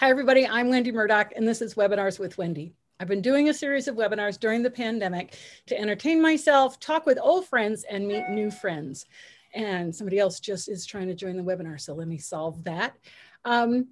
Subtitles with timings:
[0.00, 0.46] Hi, everybody.
[0.46, 2.74] I'm Wendy Murdoch, and this is Webinars with Wendy.
[3.00, 5.38] I've been doing a series of webinars during the pandemic
[5.68, 9.06] to entertain myself, talk with old friends, and meet new friends.
[9.54, 12.94] And somebody else just is trying to join the webinar, so let me solve that.
[13.46, 13.86] Um,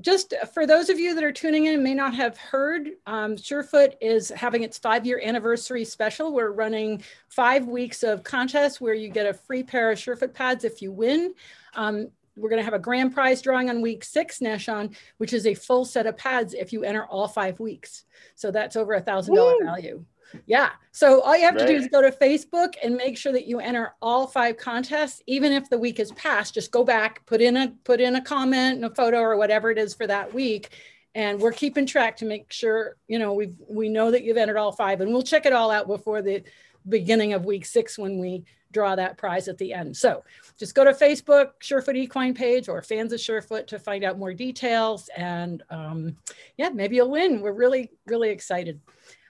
[0.00, 3.34] just for those of you that are tuning in and may not have heard, um,
[3.34, 6.32] Surefoot is having its five year anniversary special.
[6.32, 10.62] We're running five weeks of contests where you get a free pair of Surefoot pads
[10.62, 11.34] if you win.
[11.74, 15.46] Um, we're going to have a grand prize drawing on week six, Nahshon, which is
[15.46, 18.04] a full set of pads if you enter all five weeks.
[18.34, 20.04] So that's over a thousand dollar value.
[20.46, 20.70] Yeah.
[20.92, 21.66] So all you have right.
[21.66, 25.22] to do is go to Facebook and make sure that you enter all five contests,
[25.26, 26.54] even if the week is past.
[26.54, 29.70] Just go back, put in a put in a comment and a photo or whatever
[29.70, 30.70] it is for that week,
[31.14, 34.56] and we're keeping track to make sure you know we we know that you've entered
[34.56, 36.42] all five, and we'll check it all out before the
[36.88, 39.96] beginning of week six when we draw that prize at the end.
[39.96, 40.24] So
[40.58, 44.32] just go to Facebook, Surefoot Equine page or fans of Surefoot to find out more
[44.32, 45.08] details.
[45.16, 46.16] And um,
[46.56, 47.40] yeah, maybe you'll win.
[47.40, 48.80] We're really, really excited.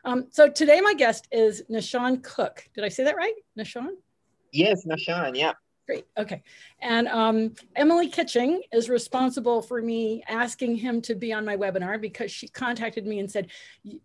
[0.04, 2.68] Um, so today my guest is Nahshon Cook.
[2.74, 3.34] Did I say that right?
[3.58, 3.90] Nahshon?
[4.52, 5.52] Yes, Nahshon, yeah.
[5.86, 6.42] Great, okay.
[6.80, 12.00] And um, Emily Kitching is responsible for me asking him to be on my webinar
[12.00, 13.48] because she contacted me and said,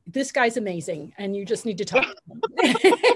[0.07, 2.07] this guy's amazing and you just need to talk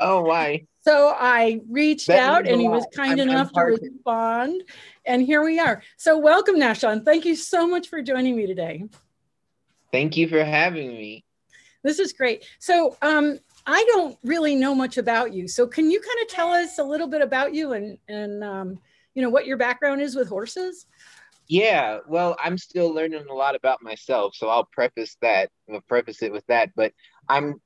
[0.00, 0.66] oh, why?
[0.82, 4.62] So I reached that out and he was kind I'm, enough I'm to respond.
[5.06, 5.82] And here we are.
[5.96, 7.04] So welcome, Nahshon.
[7.04, 8.84] Thank you so much for joining me today.
[9.92, 11.24] Thank you for having me.
[11.82, 12.44] This is great.
[12.58, 15.48] So um, I don't really know much about you.
[15.48, 18.78] So can you kind of tell us a little bit about you and, and um,
[19.14, 20.86] you know, what your background is with horses?
[21.46, 25.50] Yeah, well, I'm still learning a lot about myself, so I'll preface that.
[25.70, 26.70] I'll preface it with that.
[26.74, 26.92] But
[27.28, 27.60] I'm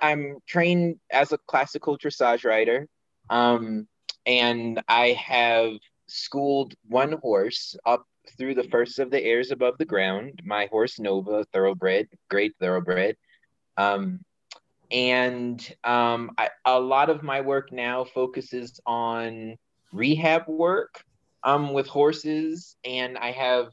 [0.00, 2.88] I'm trained as a classical dressage rider,
[3.30, 3.88] um,
[4.26, 5.72] and I have
[6.06, 8.04] schooled one horse up
[8.38, 10.40] through the first of the airs above the ground.
[10.44, 13.16] My horse Nova, thoroughbred, great thoroughbred.
[13.76, 14.20] Um,
[14.90, 19.56] and um, I, a lot of my work now focuses on
[19.92, 21.02] rehab work
[21.42, 23.72] um, with horses, and I have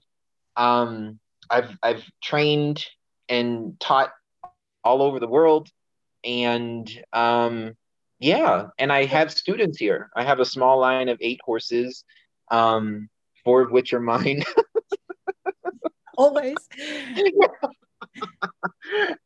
[0.55, 2.85] um, I've I've trained
[3.27, 4.11] and taught
[4.83, 5.69] all over the world
[6.23, 7.75] and um,
[8.19, 10.09] yeah, and I have students here.
[10.15, 12.03] I have a small line of eight horses,
[12.51, 13.09] um,
[13.43, 14.43] four of which are mine.
[16.17, 16.57] Always.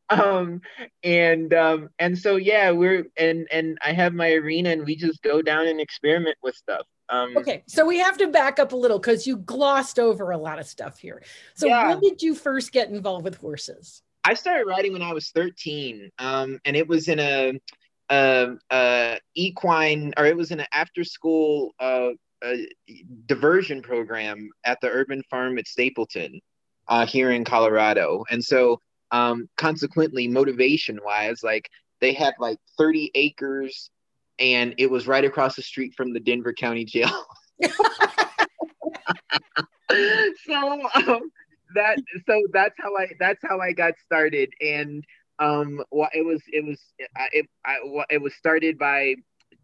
[0.09, 0.61] um
[1.03, 5.21] and um and so yeah we're and and i have my arena and we just
[5.21, 8.75] go down and experiment with stuff um okay so we have to back up a
[8.75, 11.23] little because you glossed over a lot of stuff here
[11.55, 11.89] so yeah.
[11.89, 16.09] when did you first get involved with horses I started writing when I was 13,
[16.19, 17.59] um, and it was in a,
[18.09, 22.09] a, a, equine, or it was in an after-school uh,
[23.25, 26.39] diversion program at the urban farm at Stapleton
[26.87, 28.23] uh, here in Colorado.
[28.29, 28.79] And so,
[29.11, 31.69] um, consequently, motivation-wise, like
[31.99, 33.89] they had like 30 acres,
[34.39, 37.25] and it was right across the street from the Denver County Jail.
[40.45, 41.29] so um,
[41.75, 41.97] that
[42.27, 44.51] so that's how I that's how I got started.
[44.61, 45.03] And
[45.39, 46.79] um well, it was it was
[47.31, 47.77] it I,
[48.09, 49.15] it was started by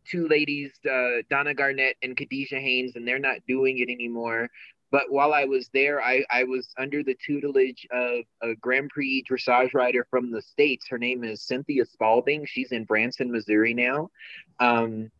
[0.09, 4.49] two ladies uh, Donna Garnett and Khadijah Haynes and they're not doing it anymore.
[4.91, 9.23] But while I was there I I was under the tutelage of a Grand Prix
[9.29, 10.87] dressage rider from the states.
[10.89, 14.09] Her name is Cynthia Spalding she's in Branson Missouri now.
[14.59, 15.11] Um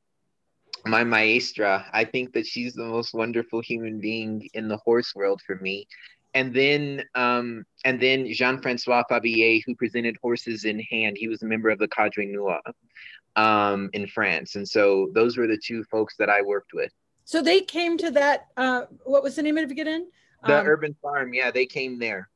[0.85, 1.85] my maestra.
[1.91, 5.87] I think that she's the most wonderful human being in the horse world for me
[6.33, 11.17] and then um, and then Jean-Francois Favier, who presented Horses in Hand.
[11.17, 12.61] He was a member of the Cadre Noir
[13.35, 16.91] um, in France, and so those were the two folks that I worked with.
[17.25, 18.47] So they came to that.
[18.57, 20.09] Uh, what was the name of it again?
[20.45, 21.33] The um, Urban Farm.
[21.33, 22.29] Yeah, they came there.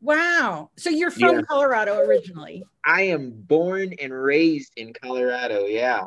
[0.00, 0.70] Wow.
[0.76, 1.42] So you're from yeah.
[1.42, 2.64] Colorado originally?
[2.84, 5.66] I am born and raised in Colorado.
[5.66, 6.04] Yeah.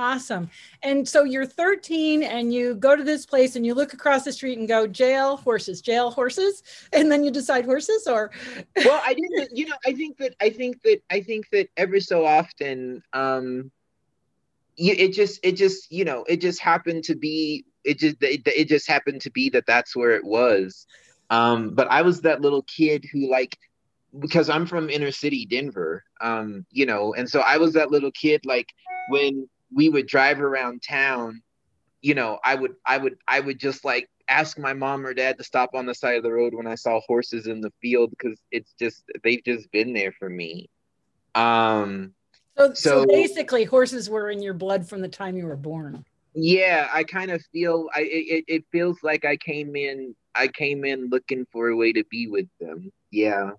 [0.00, 0.48] Awesome.
[0.82, 4.32] And so you're 13 and you go to this place and you look across the
[4.32, 6.62] street and go, jail, horses, jail, horses.
[6.94, 8.30] And then you decide horses or.
[8.76, 12.00] well, I didn't, you know, I think that, I think that, I think that every
[12.00, 13.70] so often, um,
[14.76, 18.40] you, it just, it just, you know, it just happened to be, it just, it,
[18.46, 20.86] it just happened to be that that's where it was.
[21.28, 23.58] Um, but I was that little kid who like,
[24.18, 28.12] because I'm from inner city Denver, um, you know, and so I was that little
[28.12, 28.72] kid like
[29.10, 31.42] when we would drive around town
[32.02, 35.36] you know i would i would i would just like ask my mom or dad
[35.36, 38.10] to stop on the side of the road when i saw horses in the field
[38.10, 40.68] because it's just they've just been there for me
[41.34, 42.12] um
[42.56, 46.04] so, so, so basically horses were in your blood from the time you were born
[46.34, 50.84] Yeah, I kind of feel I it, it feels like I came in I came
[50.84, 52.92] in looking for a way to be with them.
[53.10, 53.52] Yeah.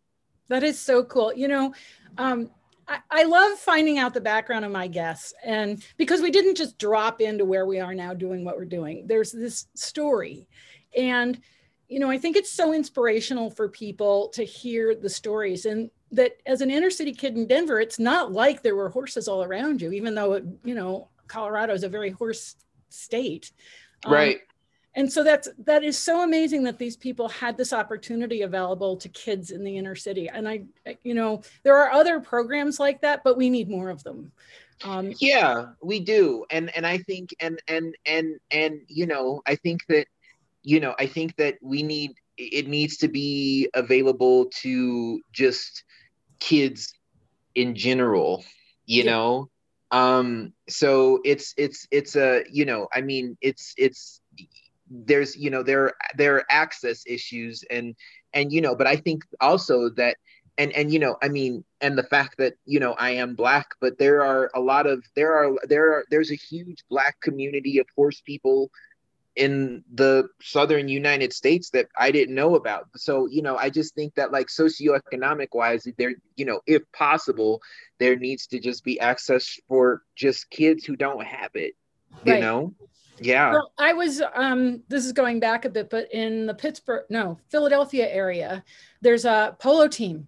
[0.48, 1.34] That is so cool.
[1.34, 1.74] You know,
[2.18, 2.50] um,
[2.92, 6.78] I, I love finding out the background of my guests and because we didn't just
[6.78, 9.08] drop into where we are now doing what we're doing.
[9.08, 10.48] There's this story.
[10.96, 11.40] And
[11.88, 16.38] you know, I think it's so inspirational for people to hear the stories and that
[16.46, 19.82] as an inner city kid in Denver, it's not like there were horses all around
[19.82, 22.56] you, even though, it, you know, Colorado is a very horse
[22.90, 23.52] state.
[24.06, 24.40] Um, right.
[24.94, 29.08] And so that's that is so amazing that these people had this opportunity available to
[29.10, 30.28] kids in the inner city.
[30.28, 30.64] And I,
[31.04, 34.32] you know, there are other programs like that, but we need more of them.
[34.84, 36.46] Um, yeah, we do.
[36.50, 40.08] And and I think and and and and you know, I think that
[40.64, 45.84] you know, I think that we need it needs to be available to just
[46.40, 46.94] kids
[47.56, 48.44] in general,
[48.86, 49.12] you yeah.
[49.12, 49.50] know.
[49.92, 54.20] Um so it's it's it's a you know, I mean it's it's
[54.92, 57.96] there's you know there there are access issues and
[58.34, 60.18] and you know but I think also that
[60.58, 63.68] and and you know i mean and the fact that you know i am black
[63.80, 67.80] but there are a lot of there are there are there's a huge black community
[67.80, 68.70] of horse people
[69.36, 72.90] in the southern United States that I didn't know about.
[72.98, 77.62] So, you know, I just think that like socioeconomic wise, there, you know, if possible,
[77.98, 81.76] there needs to just be access for just kids who don't have it,
[82.26, 82.42] you right.
[82.42, 82.74] know?
[83.21, 83.51] Yeah.
[83.51, 87.39] Well, I was um this is going back a bit, but in the Pittsburgh, no,
[87.50, 88.63] Philadelphia area,
[89.01, 90.27] there's a polo team.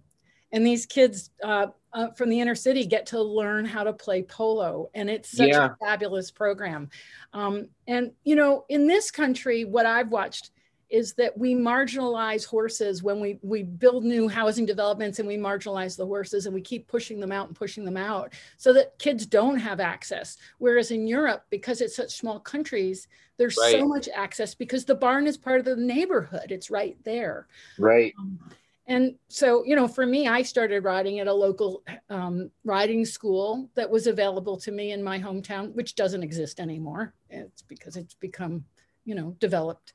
[0.52, 4.22] And these kids uh, uh, from the inner city get to learn how to play
[4.22, 5.70] polo and it's such yeah.
[5.70, 6.90] a fabulous program
[7.32, 10.50] um, and you know in this country what i've watched
[10.94, 15.96] is that we marginalize horses when we we build new housing developments and we marginalize
[15.96, 19.26] the horses and we keep pushing them out and pushing them out so that kids
[19.26, 23.08] don't have access whereas in europe because it's such small countries
[23.38, 23.72] there's right.
[23.72, 28.14] so much access because the barn is part of the neighborhood it's right there right
[28.20, 28.38] um,
[28.86, 33.70] and so, you know, for me, I started riding at a local um, riding school
[33.76, 37.14] that was available to me in my hometown, which doesn't exist anymore.
[37.30, 38.66] It's because it's become,
[39.06, 39.94] you know, developed.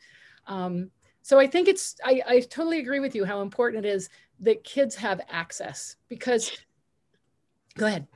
[0.49, 0.91] Um,
[1.21, 4.09] so I think it's, I, I totally agree with you how important it is
[4.41, 6.51] that kids have access because,
[7.77, 8.07] go ahead.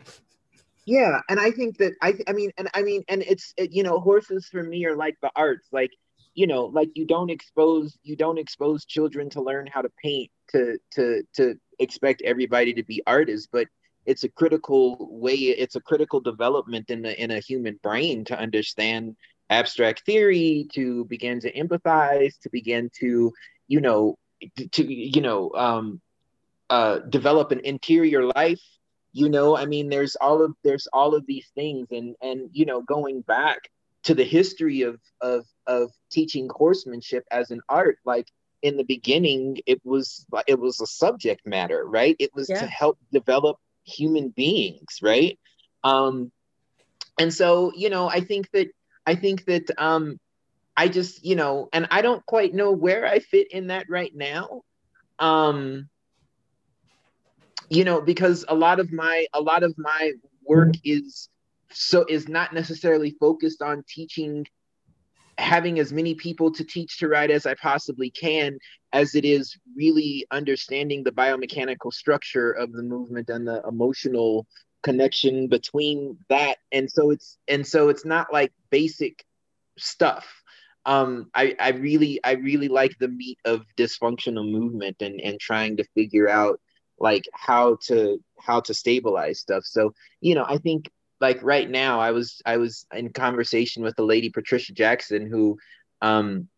[0.85, 1.21] Yeah.
[1.29, 3.99] And I think that, I, I mean, and I mean, and it's, it, you know,
[3.99, 5.69] horses for me are like the arts.
[5.71, 5.91] Like,
[6.35, 10.31] you know like you don't expose you don't expose children to learn how to paint
[10.49, 13.67] to to to expect everybody to be artists but
[14.05, 18.37] it's a critical way it's a critical development in the in a human brain to
[18.37, 19.15] understand
[19.49, 23.31] abstract theory to begin to empathize to begin to
[23.67, 24.17] you know
[24.71, 26.01] to you know um
[26.69, 28.61] uh develop an interior life
[29.13, 29.55] you know?
[29.55, 33.21] I mean there's all of there's all of these things and and you know going
[33.21, 33.69] back
[34.03, 38.27] to the history of of of teaching horsemanship as an art like
[38.61, 42.15] in the beginning it was it was a subject matter right?
[42.19, 42.59] It was yeah.
[42.59, 45.39] to help develop human beings right?
[45.83, 46.31] Um
[47.19, 48.67] and so you know i think that
[49.05, 50.17] i think that um
[50.75, 54.11] i just you know and i don't quite know where i fit in that right
[54.15, 54.61] now.
[55.19, 55.89] Um
[57.69, 60.11] you know because a lot of my a lot of my
[60.45, 61.29] work is
[61.71, 64.45] so is not necessarily focused on teaching
[65.37, 68.57] having as many people to teach to write as I possibly can,
[68.91, 74.45] as it is really understanding the biomechanical structure of the movement and the emotional
[74.83, 76.57] connection between that.
[76.71, 79.25] And so it's and so it's not like basic
[79.77, 80.27] stuff.
[80.85, 85.77] Um, I, I really I really like the meat of dysfunctional movement and and trying
[85.77, 86.59] to figure out
[86.99, 89.63] like how to how to stabilize stuff.
[89.65, 90.89] So you know I think
[91.23, 95.57] like right now i was i was in conversation with the lady patricia jackson who
[96.01, 96.49] um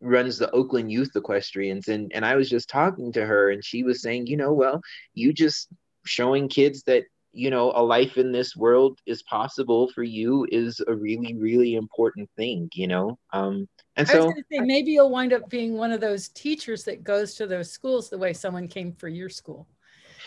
[0.00, 3.84] runs the oakland youth equestrians and and i was just talking to her and she
[3.84, 4.80] was saying you know well
[5.14, 5.68] you just
[6.04, 10.80] showing kids that you know a life in this world is possible for you is
[10.88, 15.48] a really really important thing you know um and so say, maybe you'll wind up
[15.48, 19.08] being one of those teachers that goes to those schools the way someone came for
[19.08, 19.66] your school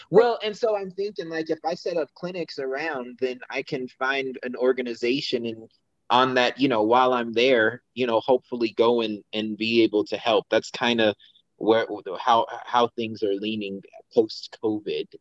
[0.10, 3.88] well, and so I'm thinking like if I set up clinics around, then I can
[3.88, 5.70] find an organization and
[6.10, 10.06] on that, you know, while I'm there, you know, hopefully go and and be able
[10.06, 10.46] to help.
[10.50, 11.16] That's kind of
[11.58, 11.88] where
[12.20, 13.82] how how things are leaning
[14.14, 15.16] post COVID.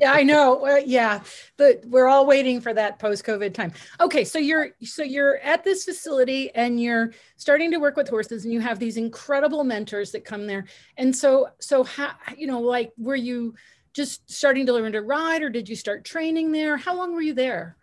[0.00, 0.66] yeah, I know.
[0.66, 1.22] Uh, yeah,
[1.56, 3.72] but we're all waiting for that post COVID time.
[4.00, 8.44] Okay, so you're so you're at this facility and you're starting to work with horses,
[8.44, 10.66] and you have these incredible mentors that come there.
[10.96, 13.54] And so so how you know like were you
[13.92, 16.76] just starting to learn to ride or did you start training there?
[16.76, 17.76] How long were you there?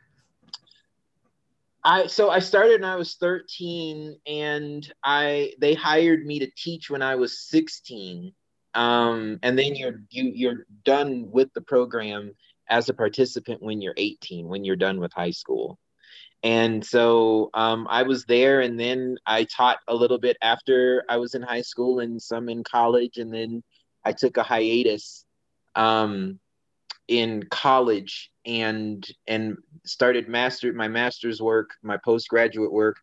[1.83, 6.89] I so I started when I was 13 and I they hired me to teach
[6.89, 8.33] when I was 16.
[8.77, 12.35] Um, and then you're you you're done with the program
[12.69, 15.79] as a participant when you're 18, when you're done with high school.
[16.43, 21.17] And so um, I was there, and then I taught a little bit after I
[21.17, 23.63] was in high school and some in college, and then
[24.05, 25.25] I took a hiatus
[25.73, 26.39] um,
[27.07, 32.97] in college and and started master my master's work, my postgraduate work,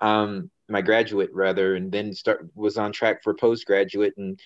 [0.00, 4.38] um, my graduate rather, and then start was on track for postgraduate and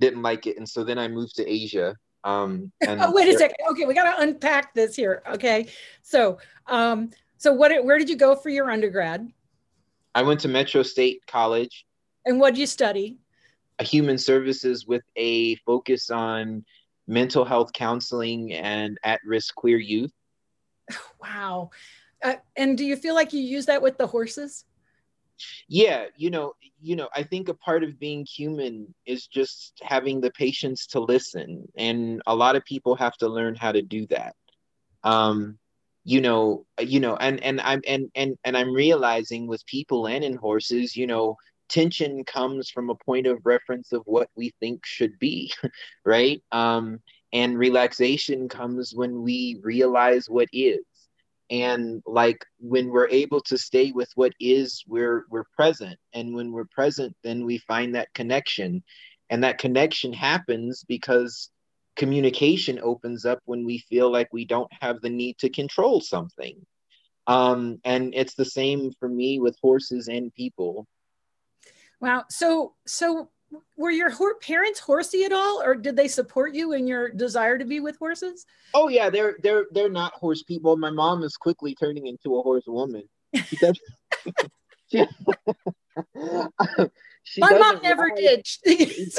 [0.00, 1.94] didn't like it, and so then I moved to Asia.
[2.24, 3.56] Um, and oh, wait a second.
[3.70, 5.22] Okay, we got to unpack this here.
[5.32, 5.68] Okay,
[6.02, 7.72] so um, so what?
[7.84, 9.30] Where did you go for your undergrad?
[10.14, 11.86] I went to Metro State College.
[12.26, 13.18] And what did you study?
[13.80, 16.64] Human services with a focus on
[17.06, 20.12] mental health counseling and at-risk queer youth.
[21.20, 21.70] Wow.
[22.22, 24.64] Uh, and do you feel like you use that with the horses?
[25.68, 30.20] Yeah, you know, you know, I think a part of being human is just having
[30.20, 34.06] the patience to listen, and a lot of people have to learn how to do
[34.08, 34.34] that.
[35.04, 35.58] Um,
[36.04, 40.24] you know, you know, and and I'm and and and I'm realizing with people and
[40.24, 41.36] in horses, you know,
[41.68, 45.52] tension comes from a point of reference of what we think should be,
[46.04, 46.42] right?
[46.52, 47.00] Um,
[47.32, 50.80] and relaxation comes when we realize what is.
[51.50, 55.98] And like when we're able to stay with what is, we're we're present.
[56.12, 58.82] And when we're present, then we find that connection.
[59.30, 61.50] And that connection happens because
[61.96, 66.56] communication opens up when we feel like we don't have the need to control something.
[67.26, 70.86] Um, and it's the same for me with horses and people
[72.00, 72.24] Wow.
[72.30, 73.30] So, so
[73.76, 77.58] were your ho- parents horsey at all, or did they support you in your desire
[77.58, 78.46] to be with horses?
[78.74, 80.76] Oh yeah, they're they're they're not horse people.
[80.76, 83.02] My mom is quickly turning into a horse woman.
[83.34, 83.78] She does,
[84.92, 85.04] she,
[87.24, 88.16] she my mom never ride.
[88.66, 89.12] did.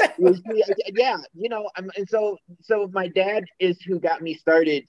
[0.94, 4.86] yeah, you know, and so so my dad is who got me started.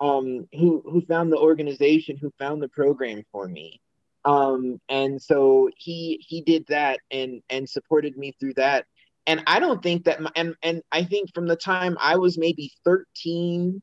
[0.00, 3.80] Um, who who found the organization, who found the program for me
[4.24, 8.86] um and so he he did that and and supported me through that.
[9.26, 12.38] And i don't think that my, and and i think from the time i was
[12.38, 13.82] maybe 13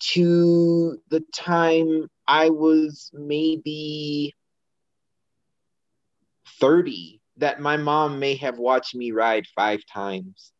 [0.00, 4.34] to the time i was maybe
[6.60, 10.52] 30 that my mom may have watched me ride five times.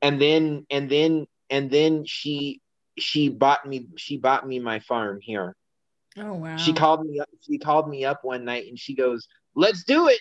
[0.00, 2.60] And then and then and then she
[2.98, 5.54] she bought me she bought me my farm here
[6.18, 6.56] Oh wow.
[6.56, 10.08] She called me up she called me up one night and she goes, "Let's do
[10.08, 10.20] it."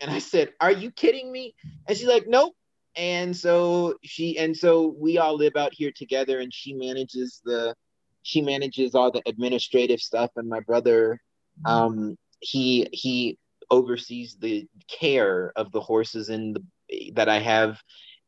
[0.00, 1.54] And I said, "Are you kidding me?"
[1.86, 2.54] And she's like, "Nope."
[2.96, 7.74] And so she and so we all live out here together and she manages the
[8.22, 11.20] she manages all the administrative stuff and my brother
[11.64, 13.38] um he he
[13.70, 17.80] oversees the care of the horses in the that I have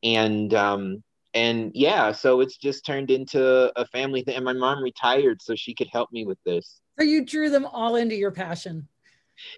[0.04, 1.02] and um
[1.34, 5.56] and yeah so it's just turned into a family thing and my mom retired so
[5.56, 8.88] she could help me with this so you drew them all into your passion.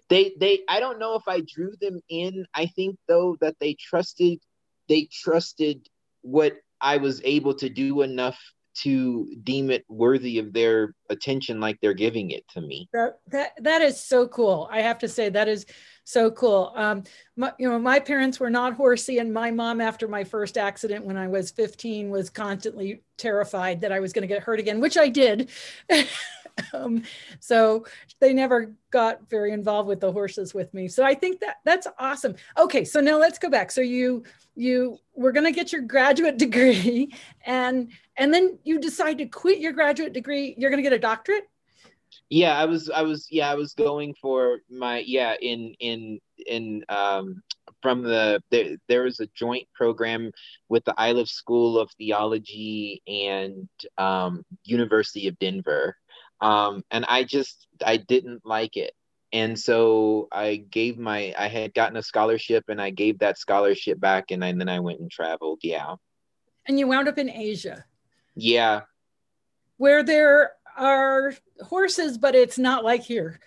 [0.09, 2.45] They they I don't know if I drew them in.
[2.53, 4.39] I think though that they trusted
[4.87, 5.87] they trusted
[6.21, 8.39] what I was able to do enough
[8.83, 12.89] to deem it worthy of their attention like they're giving it to me.
[12.93, 14.67] That that, that is so cool.
[14.71, 15.65] I have to say that is
[16.05, 16.71] so cool.
[16.75, 17.03] Um,
[17.35, 21.03] my, you know, my parents were not horsey, and my mom, after my first accident
[21.03, 24.79] when I was 15, was constantly terrified that I was going to get hurt again,
[24.79, 25.49] which I did.
[26.73, 27.01] um,
[27.39, 27.85] so
[28.19, 30.87] they never got very involved with the horses with me.
[30.87, 32.35] So I think that that's awesome.
[32.55, 33.71] Okay, so now let's go back.
[33.71, 34.23] So you
[34.55, 37.13] you were going to get your graduate degree,
[37.45, 40.53] and and then you decide to quit your graduate degree.
[40.55, 41.49] You're going to get a doctorate.
[42.29, 46.83] Yeah, I was I was yeah I was going for my yeah in in in
[46.89, 47.43] um
[47.81, 50.31] from the there, there was a joint program
[50.69, 55.95] with the Iliff School of Theology and um, University of Denver
[56.41, 58.93] um, and I just I didn't like it,
[59.31, 63.99] and so I gave my I had gotten a scholarship, and I gave that scholarship
[63.99, 65.59] back, and, I, and then I went and traveled.
[65.63, 65.95] Yeah.
[66.67, 67.85] And you wound up in Asia.
[68.35, 68.81] Yeah.
[69.77, 73.39] Where there are horses, but it's not like here.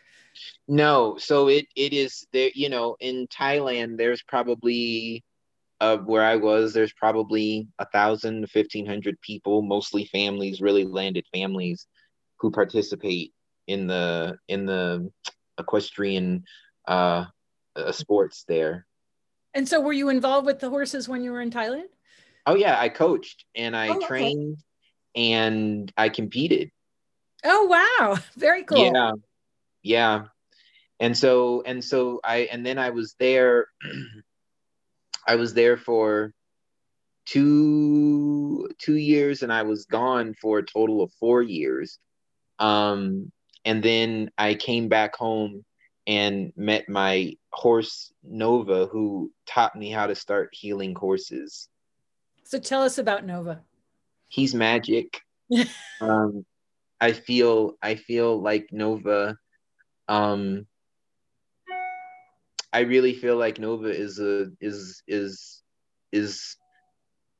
[0.66, 2.50] No, so it it is there.
[2.54, 5.24] You know, in Thailand, there's probably
[5.80, 11.24] uh, where I was, there's probably a thousand, fifteen hundred people, mostly families, really landed
[11.32, 11.86] families
[12.38, 13.32] who participate
[13.66, 15.10] in the in the
[15.58, 16.44] equestrian
[16.86, 17.26] uh,
[17.76, 18.86] uh, sports there.
[19.54, 21.88] And so, were you involved with the horses when you were in Thailand?
[22.46, 24.58] Oh yeah, I coached and I oh, trained
[25.16, 25.32] okay.
[25.32, 26.70] and I competed.
[27.44, 28.78] Oh wow, very cool.
[28.78, 29.12] Yeah,
[29.82, 30.24] yeah.
[31.00, 33.68] and so and so I and then I was there.
[35.26, 36.32] I was there for
[37.26, 41.98] two two years, and I was gone for a total of four years.
[42.58, 43.30] Um,
[43.64, 45.64] and then I came back home
[46.06, 51.68] and met my horse Nova, who taught me how to start healing horses.
[52.44, 53.60] So tell us about Nova.
[54.28, 55.20] He's magic.
[56.00, 56.46] um,
[57.00, 59.36] I feel I feel like Nova.
[60.08, 60.66] Um,
[62.72, 65.62] I really feel like Nova is a is is
[66.12, 66.56] is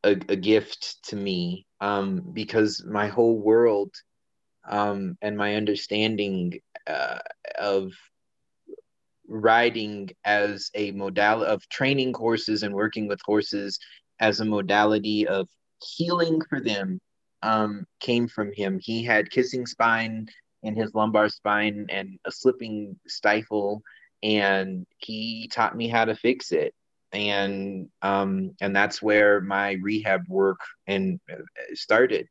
[0.05, 3.93] a, a gift to me um, because my whole world
[4.69, 7.19] um, and my understanding uh,
[7.59, 7.93] of
[9.29, 13.79] riding as a modality of training horses and working with horses
[14.21, 15.49] as a modality of
[15.97, 16.99] healing for them
[17.43, 18.79] um, came from him.
[18.83, 20.29] He had kissing spine
[20.63, 23.83] in his lumbar spine and a slipping stifle,
[24.23, 26.75] and he taught me how to fix it.
[27.13, 31.37] And um, and that's where my rehab work and uh,
[31.73, 32.27] started.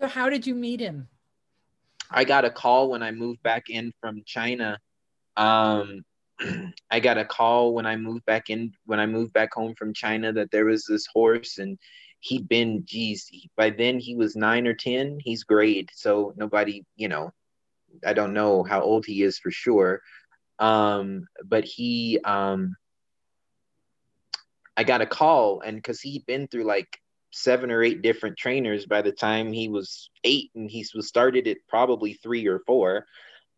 [0.00, 1.08] So how did you meet him?
[2.10, 4.78] I got a call when I moved back in from China.
[5.36, 6.04] Um,
[6.90, 9.92] I got a call when I moved back in when I moved back home from
[9.92, 11.78] China that there was this horse and
[12.20, 15.90] he'd been geez by then he was nine or ten he's great.
[15.94, 17.30] so nobody you know
[18.04, 20.00] I don't know how old he is for sure.
[20.58, 22.76] Um but he um
[24.76, 28.86] I got a call and because he'd been through like seven or eight different trainers
[28.86, 33.06] by the time he was eight and he was started at probably three or four.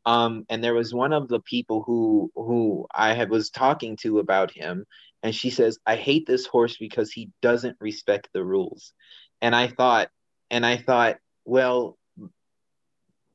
[0.06, 4.18] Um, and there was one of the people who who I had was talking to
[4.18, 4.86] about him,
[5.22, 8.92] and she says, "I hate this horse because he doesn't respect the rules."
[9.40, 10.10] And I thought,
[10.50, 11.98] and I thought, well,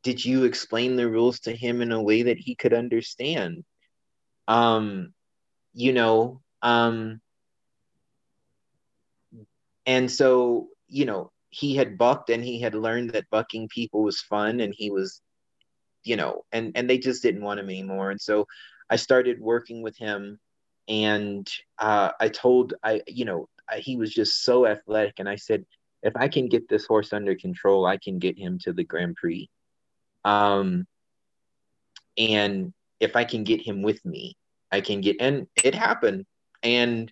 [0.03, 3.63] did you explain the rules to him in a way that he could understand?
[4.47, 5.13] Um,
[5.73, 7.21] you know, um,
[9.85, 14.21] and so you know he had bucked and he had learned that bucking people was
[14.21, 15.21] fun and he was
[16.05, 18.11] you know, and and they just didn't want him anymore.
[18.11, 18.47] And so
[18.89, 20.39] I started working with him,
[20.87, 25.35] and uh, I told I, you know, I, he was just so athletic, and I
[25.35, 25.65] said,
[26.03, 29.15] if I can get this horse under control, I can get him to the Grand
[29.15, 29.49] Prix.
[30.23, 30.85] Um,
[32.17, 34.37] and if I can get him with me,
[34.71, 36.25] I can get, and it happened,
[36.63, 37.11] and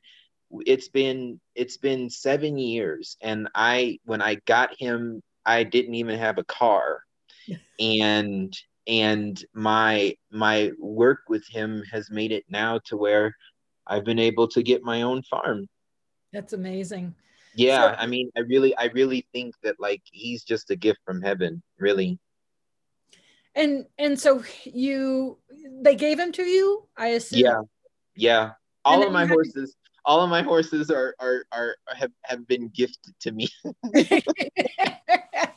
[0.65, 6.19] it's been it's been seven years, and I when I got him, I didn't even
[6.19, 7.01] have a car,
[7.79, 8.55] and
[8.88, 13.36] and my my work with him has made it now to where
[13.88, 15.67] I've been able to get my own farm.
[16.32, 17.15] That's amazing.
[17.56, 21.00] Yeah, so, I mean, I really I really think that like he's just a gift
[21.06, 22.17] from heaven, really.
[23.56, 25.38] And and so you
[25.82, 27.39] they gave him to you, I assume.
[27.39, 27.62] Yeah.
[28.15, 28.52] Yeah.
[28.86, 33.13] All of my horses all of my horses are are are have have been gifted
[33.22, 33.48] to me.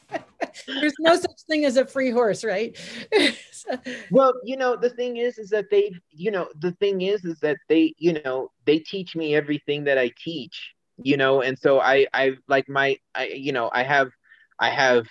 [0.67, 2.77] There's no such thing as a free horse, right?
[4.11, 7.39] well, you know, the thing is, is that they, you know, the thing is, is
[7.41, 11.81] that they, you know, they teach me everything that I teach, you know, and so
[11.81, 14.11] I, I like my, I, you know, I have,
[14.59, 15.07] I have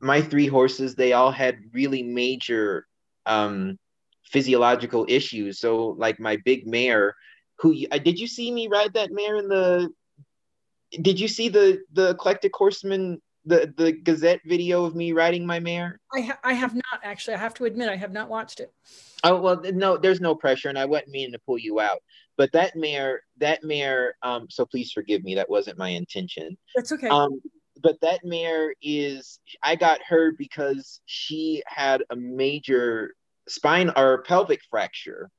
[0.00, 0.94] my three horses.
[0.94, 2.86] They all had really major
[3.26, 3.78] um,
[4.24, 5.58] physiological issues.
[5.58, 7.14] So, like my big mare,
[7.58, 9.90] who I did you see me ride that mare in the?
[11.02, 15.60] Did you see the the eclectic horseman the the Gazette video of me riding my
[15.60, 16.00] mare?
[16.14, 17.34] I ha- I have not actually.
[17.34, 18.72] I have to admit I have not watched it.
[19.24, 22.00] Oh well, no, there's no pressure, and I wasn't meaning to pull you out.
[22.36, 24.14] But that mare, that mare.
[24.22, 25.36] Um, so please forgive me.
[25.36, 26.58] That wasn't my intention.
[26.74, 27.08] That's okay.
[27.08, 27.40] Um,
[27.82, 29.38] but that mare is.
[29.62, 33.14] I got her because she had a major
[33.48, 35.30] spine or pelvic fracture,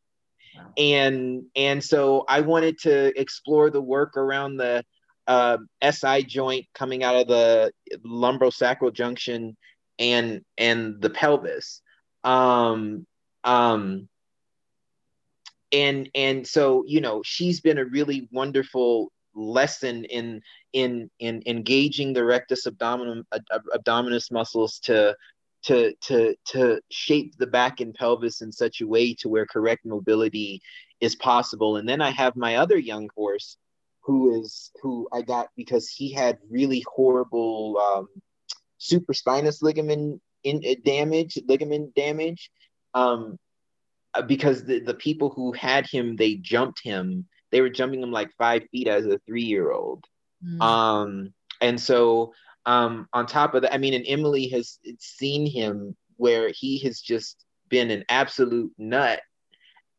[0.77, 4.83] and and so I wanted to explore the work around the
[5.27, 7.71] uh, SI joint coming out of the
[8.05, 9.57] lumbosacral junction
[9.99, 11.81] and and the pelvis.
[12.23, 13.05] Um,
[13.43, 14.07] um,
[15.71, 20.41] and and so you know she's been a really wonderful lesson in
[20.73, 23.25] in in engaging the rectus abdominum
[23.75, 25.15] abdominis muscles to
[25.63, 29.85] to to to shape the back and pelvis in such a way to where correct
[29.85, 30.61] mobility
[31.01, 33.57] is possible and then i have my other young horse
[34.07, 38.07] who is who I got because he had really horrible um,
[38.79, 42.49] supraspinous ligament in uh, damage, ligament damage.
[42.93, 43.37] Um,
[44.13, 47.27] uh, because the, the people who had him, they jumped him.
[47.51, 50.05] They were jumping him like five feet as a three year old.
[50.43, 50.61] Mm.
[50.61, 52.33] Um, and so
[52.65, 57.01] um, on top of that, I mean, and Emily has seen him where he has
[57.01, 59.19] just been an absolute nut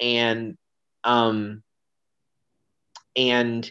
[0.01, 0.57] and
[1.05, 1.63] um
[3.17, 3.71] and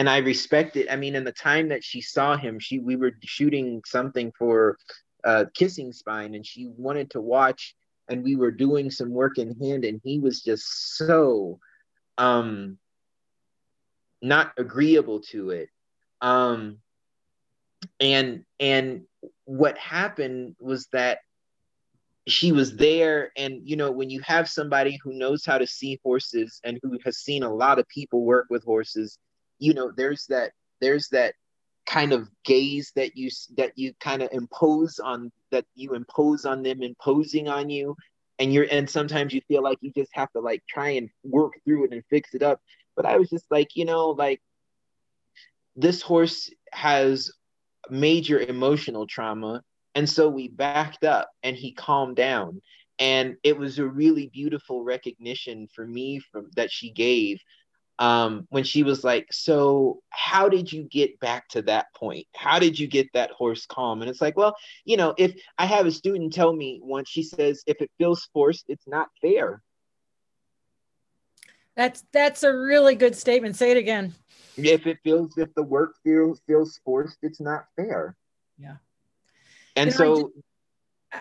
[0.00, 0.86] and I respect it.
[0.90, 4.78] I mean, in the time that she saw him, she we were shooting something for
[5.24, 7.74] uh, Kissing Spine, and she wanted to watch,
[8.08, 11.58] and we were doing some work in hand, and he was just so
[12.16, 12.78] um
[14.22, 15.68] not agreeable to it.
[16.22, 16.78] Um,
[18.00, 19.02] and and
[19.44, 21.18] what happened was that
[22.26, 26.00] she was there and you know when you have somebody who knows how to see
[26.02, 29.18] horses and who has seen a lot of people work with horses
[29.60, 31.34] you know there's that there's that
[31.86, 36.62] kind of gaze that you that you kind of impose on that you impose on
[36.62, 37.96] them imposing on you.
[38.38, 41.54] And you're and sometimes you feel like you just have to like try and work
[41.64, 42.60] through it and fix it up.
[42.96, 44.40] But i was just like you know like
[45.76, 47.32] this horse has
[47.90, 49.62] major emotional trauma.
[49.94, 52.60] And so we backed up and he calmed down.
[52.98, 57.40] And it was a really beautiful recognition for me from that she gave
[58.00, 62.26] um, when she was like, So, how did you get back to that point?
[62.34, 64.00] How did you get that horse calm?
[64.00, 67.22] And it's like, Well, you know, if I have a student tell me once, she
[67.22, 69.62] says, If it feels forced, it's not fair.
[71.76, 73.56] That's that's a really good statement.
[73.56, 74.14] Say it again.
[74.56, 78.16] If it feels if the work feels feels forced, it's not fair.
[78.58, 78.76] Yeah.
[79.76, 80.32] And you know, so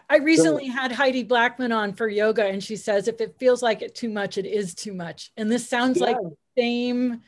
[0.10, 3.82] I recently had Heidi Blackman on for yoga, and she says if it feels like
[3.82, 5.32] it too much, it is too much.
[5.38, 6.08] And this sounds yeah.
[6.08, 6.18] like
[6.60, 7.22] same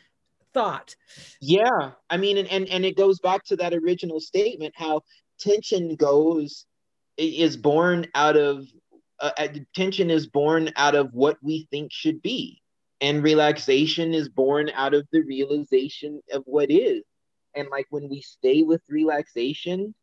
[0.54, 0.96] thought.
[1.42, 5.02] Yeah, I mean, and, and and it goes back to that original statement how
[5.40, 6.66] tension goes
[7.18, 8.66] is born out of
[9.20, 12.62] uh, uh, tension is born out of what we think should be,
[13.00, 17.04] and relaxation is born out of the realization of what is.
[17.56, 19.94] And like when we stay with relaxation,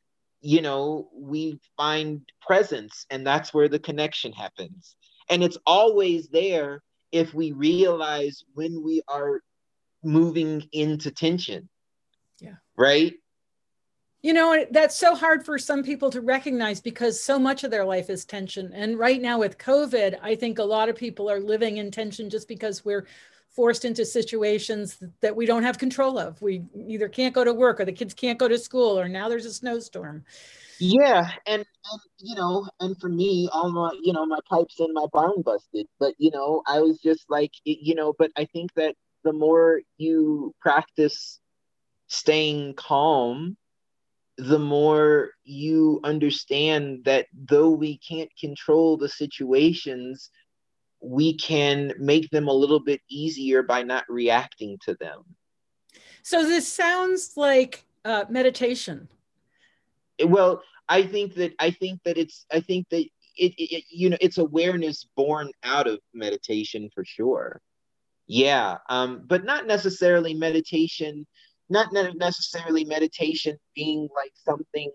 [0.40, 4.96] you know, we find presence, and that's where the connection happens.
[5.30, 9.40] And it's always there if we realize when we are
[10.02, 11.68] moving into tension.
[12.40, 12.56] Yeah.
[12.76, 13.14] Right?
[14.20, 17.84] You know, that's so hard for some people to recognize because so much of their
[17.84, 18.72] life is tension.
[18.74, 22.28] And right now with COVID, I think a lot of people are living in tension
[22.28, 23.06] just because we're
[23.48, 26.40] forced into situations that we don't have control of.
[26.42, 29.28] We either can't go to work or the kids can't go to school or now
[29.28, 30.24] there's a snowstorm.
[30.80, 34.92] Yeah, and, and you know, and for me, all my you know my pipes in
[34.92, 38.72] my barn busted, but you know, I was just like, you know, but I think
[38.74, 41.40] that the more you practice
[42.06, 43.56] staying calm,
[44.36, 50.30] the more you understand that though we can't control the situations,
[51.00, 55.24] we can make them a little bit easier by not reacting to them.
[56.22, 59.08] So this sounds like uh, meditation.
[60.24, 63.04] Well, I think that I think that it's I think that
[63.36, 67.60] it, it you know it's awareness born out of meditation for sure.
[68.26, 71.26] Yeah, um, but not necessarily meditation,
[71.70, 74.90] not necessarily meditation being like something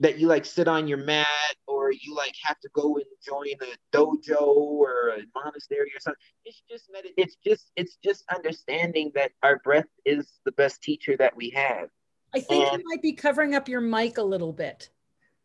[0.00, 1.26] that you like sit on your mat
[1.66, 6.20] or you like have to go and join a dojo or a monastery or something.
[6.44, 11.16] It's just med- it's just it's just understanding that our breath is the best teacher
[11.18, 11.88] that we have.
[12.34, 14.88] I think and, you might be covering up your mic a little bit.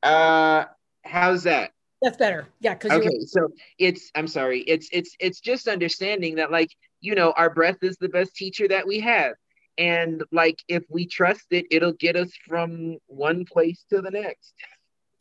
[0.03, 0.65] Uh
[1.03, 1.71] how's that?
[2.01, 2.47] That's better.
[2.61, 3.19] Yeah, because okay.
[3.25, 4.61] So it's I'm sorry.
[4.61, 6.71] It's it's it's just understanding that like
[7.01, 9.35] you know our breath is the best teacher that we have
[9.79, 14.53] and like if we trust it it'll get us from one place to the next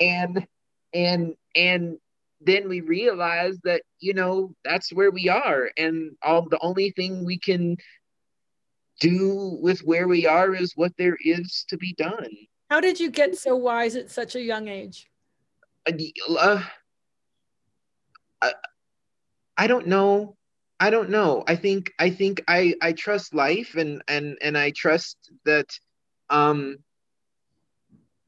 [0.00, 0.46] and
[0.92, 1.98] and and
[2.40, 7.24] then we realize that you know that's where we are and all the only thing
[7.24, 7.76] we can
[9.00, 12.30] do with where we are is what there is to be done.
[12.70, 15.08] How did you get so wise at such a young age?
[15.86, 16.62] Uh,
[18.42, 18.52] I,
[19.56, 20.36] I don't know.
[20.78, 21.42] I don't know.
[21.46, 25.68] I think I think I I trust life and and and I trust that
[26.28, 26.78] um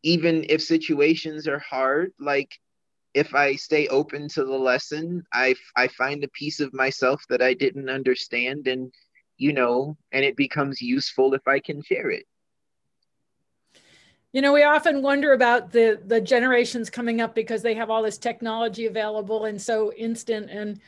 [0.02, 2.50] even if situations are hard like
[3.14, 7.42] if I stay open to the lesson, I I find a piece of myself that
[7.42, 8.92] I didn't understand and
[9.38, 12.24] you know, and it becomes useful if I can share it.
[14.33, 18.03] You know, we often wonder about the the generations coming up because they have all
[18.03, 20.81] this technology available and so instant and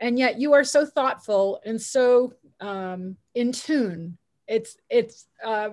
[0.00, 5.70] and yet you are so thoughtful and so um, in tune it's it's uh,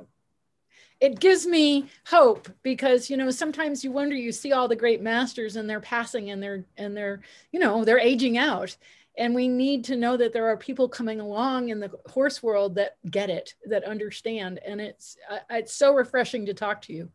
[1.00, 5.02] it gives me hope because you know sometimes you wonder you see all the great
[5.02, 8.76] masters and they're passing and they're and they're you know they're aging out
[9.18, 12.76] and we need to know that there are people coming along in the horse world
[12.76, 14.60] that get it that understand.
[14.66, 17.10] And it's uh, it's so refreshing to talk to you.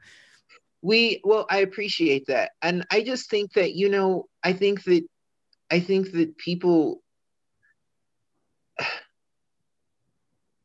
[0.82, 2.52] We well i appreciate that.
[2.62, 5.02] And i just think that you know i think that
[5.70, 7.02] i think that people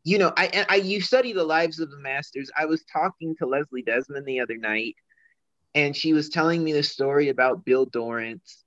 [0.03, 2.51] you know i i you study the lives of the masters.
[2.57, 4.95] I was talking to leslie desmond the other night
[5.73, 8.63] and she was telling me the story about bill dorrance.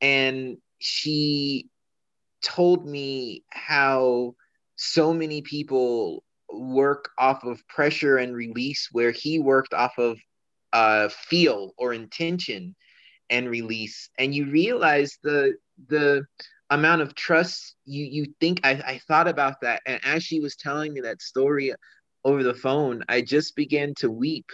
[0.00, 1.68] And she
[2.44, 4.34] told me how
[4.76, 10.18] so many people work off of pressure and release where he worked off of
[10.72, 12.74] uh, feel or intention
[13.30, 14.10] and release.
[14.18, 15.54] And you realize the
[15.88, 16.24] the
[16.70, 19.82] amount of trust you you think I, I thought about that.
[19.86, 21.72] And as she was telling me that story
[22.24, 24.46] over the phone i just began to weep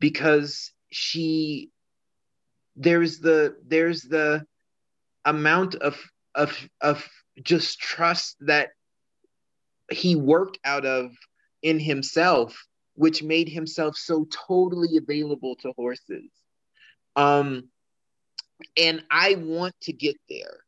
[0.00, 1.70] because she
[2.76, 4.44] there's the there's the
[5.24, 5.98] amount of
[6.34, 7.08] of of
[7.42, 8.70] just trust that
[9.90, 11.12] he worked out of
[11.62, 12.56] in himself
[12.94, 16.30] which made himself so totally available to horses.
[17.16, 17.68] Um,
[18.76, 20.60] and I want to get there.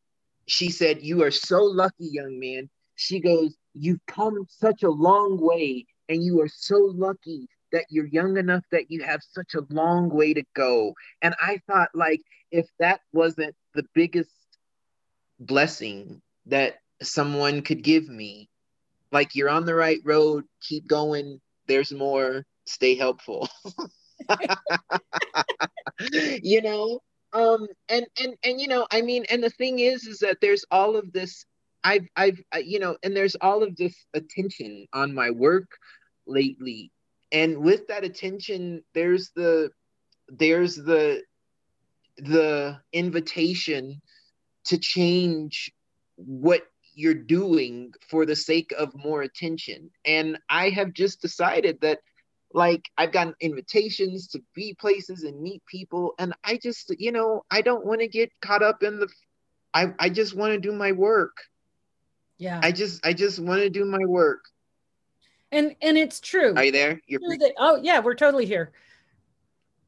[0.46, 2.68] She said, You are so lucky, young man.
[2.96, 8.06] She goes, You've come such a long way, and you are so lucky that you're
[8.06, 10.94] young enough that you have such a long way to go.
[11.22, 14.30] And I thought, like, if that wasn't the biggest
[15.40, 18.48] blessing that someone could give me,
[19.12, 22.44] like, you're on the right road, keep going, there's more.
[22.66, 23.48] Stay helpful.
[26.42, 27.00] You know?
[27.32, 30.64] Um and and and you know i mean and the thing is is that there's
[30.70, 31.44] all of this
[31.82, 35.68] i've i've you know and there's all of this attention on my work
[36.26, 36.92] lately.
[37.32, 39.70] And with that attention there's the
[40.28, 41.22] there's the
[42.18, 44.00] the invitation
[44.64, 45.72] to change
[46.16, 46.62] what
[46.94, 49.90] you're doing for the sake of more attention.
[50.04, 52.00] And I have just decided that
[52.52, 57.44] like I've gotten invitations to be places and meet people and I just you know
[57.50, 59.08] I don't want to get caught up in the
[59.74, 61.36] I I just want to do my work.
[62.38, 62.60] Yeah.
[62.62, 64.44] I just I just want to do my work.
[65.50, 66.54] And and it's true.
[66.56, 67.00] Are you there?
[67.06, 67.20] You're
[67.58, 68.72] oh yeah, we're totally here.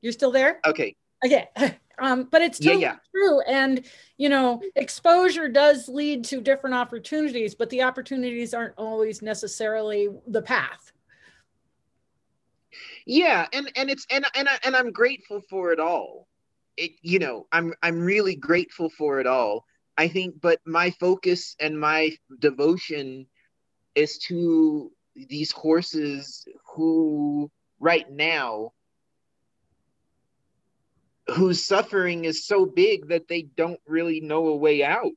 [0.00, 0.60] You're still there?
[0.66, 0.96] Okay.
[1.24, 1.48] Okay.
[1.98, 2.98] Um, but it's totally yeah, yeah.
[3.10, 3.40] true.
[3.40, 3.84] And,
[4.18, 10.42] you know, exposure does lead to different opportunities, but the opportunities aren't always necessarily the
[10.42, 10.92] path.
[13.06, 13.46] Yeah.
[13.52, 16.28] And, and it's, and, and, I, and I'm grateful for it all.
[16.76, 19.64] It, you know, I'm, I'm really grateful for it all.
[19.96, 23.26] I think, but my focus and my devotion
[23.94, 28.72] is to these horses who right now
[31.34, 35.12] whose suffering is so big that they don't really know a way out.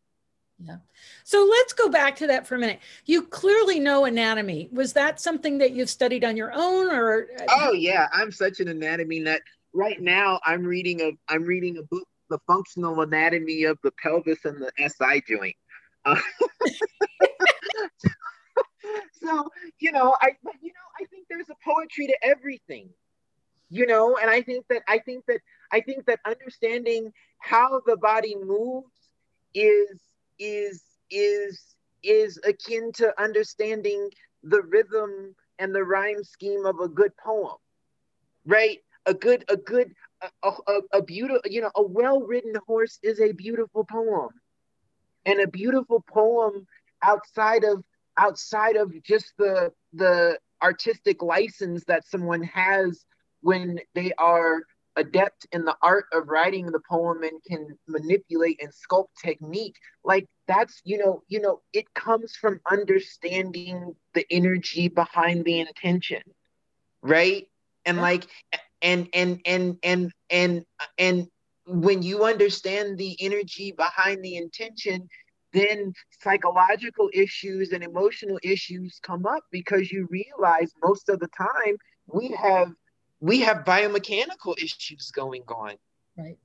[0.62, 0.78] Yeah.
[1.24, 2.80] So let's go back to that for a minute.
[3.06, 4.70] You clearly know anatomy.
[4.72, 8.68] Was that something that you've studied on your own or Oh yeah, I'm such an
[8.68, 9.42] anatomy nut.
[9.74, 14.44] Right now I'm reading a I'm reading a book The Functional Anatomy of the Pelvis
[14.44, 15.56] and the SI joint.
[16.04, 16.20] Uh,
[19.24, 22.90] so, you know, I you know, I think there's a poetry to everything.
[23.70, 25.40] You know, and I think that I think that
[25.72, 28.92] I think that understanding how the body moves
[29.54, 30.02] is
[30.40, 34.10] is is is akin to understanding
[34.44, 37.58] the rhythm and the rhyme scheme of a good poem
[38.46, 38.80] right?
[39.06, 39.94] A good a good
[40.44, 44.30] a, a, a beautiful you know a well-written horse is a beautiful poem.
[45.26, 46.66] And a beautiful poem
[47.04, 47.84] outside of
[48.18, 53.06] outside of just the the artistic license that someone has
[53.42, 54.64] when they are
[55.00, 60.26] adept in the art of writing the poem and can manipulate and sculpt technique like
[60.48, 66.22] that's you know you know it comes from understanding the energy behind the intention
[67.02, 67.48] right
[67.86, 68.04] and yeah.
[68.04, 68.28] like
[68.82, 70.66] and and and and and
[70.98, 71.28] and
[71.66, 75.08] when you understand the energy behind the intention
[75.54, 81.76] then psychological issues and emotional issues come up because you realize most of the time
[82.08, 82.70] we have
[83.20, 85.76] we have biomechanical issues going on.
[86.18, 86.38] Right.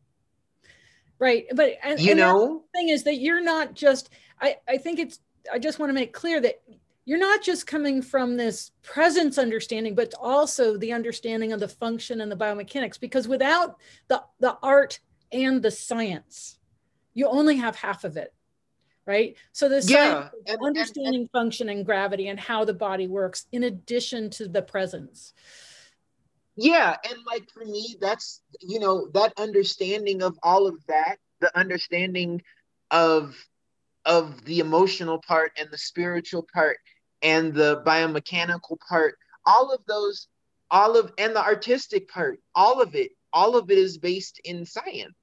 [1.18, 1.46] Right.
[1.54, 4.10] But and, you and know, thing is that you're not just
[4.40, 5.20] I, I think it's
[5.52, 6.62] I just want to make clear that
[7.04, 12.22] you're not just coming from this presence understanding, but also the understanding of the function
[12.22, 13.76] and the biomechanics, because without
[14.08, 16.58] the, the art and the science,
[17.12, 18.32] you only have half of it.
[19.06, 19.36] Right.
[19.52, 23.44] So the yeah, and, understanding and, and, function and gravity and how the body works
[23.52, 25.34] in addition to the presence
[26.56, 31.56] yeah and like for me that's you know that understanding of all of that the
[31.58, 32.40] understanding
[32.90, 33.34] of
[34.06, 36.78] of the emotional part and the spiritual part
[37.22, 40.28] and the biomechanical part all of those
[40.70, 44.64] all of and the artistic part all of it all of it is based in
[44.64, 45.14] science.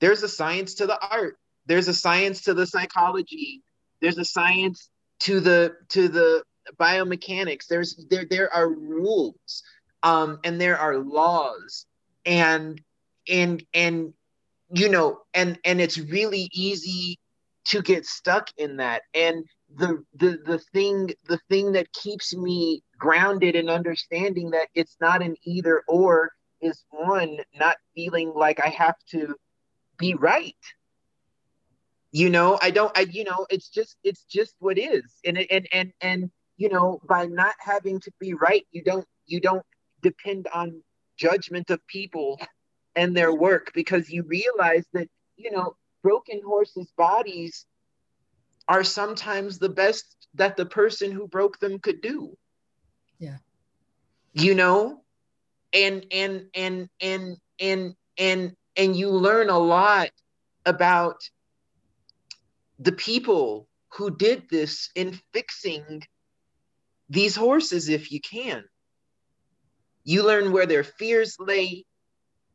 [0.00, 1.36] There's a science to the art.
[1.66, 3.62] There's a science to the psychology.
[4.00, 4.88] There's a science
[5.20, 6.42] to the to the
[6.78, 7.66] biomechanics.
[7.66, 9.62] There's there there are rules,
[10.02, 11.86] um, and there are laws,
[12.24, 12.80] and
[13.28, 14.12] and and
[14.72, 17.18] you know, and and it's really easy
[17.66, 19.02] to get stuck in that.
[19.14, 19.44] And
[19.76, 25.22] the the the thing the thing that keeps me grounded in understanding that it's not
[25.22, 29.34] an either or is one not feeling like I have to
[29.98, 30.54] be right.
[32.12, 35.04] You know, I don't I you know, it's just it's just what is.
[35.24, 39.40] And and and and you know, by not having to be right, you don't you
[39.40, 39.64] don't
[40.02, 40.82] depend on
[41.16, 42.40] judgment of people
[42.96, 47.66] and their work because you realize that, you know, broken horses' bodies
[48.68, 52.36] are sometimes the best that the person who broke them could do.
[53.18, 53.38] Yeah.
[54.32, 55.02] You know?
[55.72, 60.10] And and and and and and and you learn a lot
[60.66, 61.20] about
[62.78, 66.02] the people who did this in fixing
[67.08, 68.64] these horses if you can.
[70.04, 71.84] You learn where their fears lay.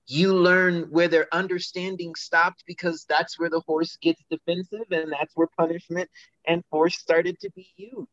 [0.08, 5.36] You learn where their understanding stopped because that's where the horse gets defensive and that's
[5.36, 6.10] where punishment
[6.48, 8.10] and force started to be used.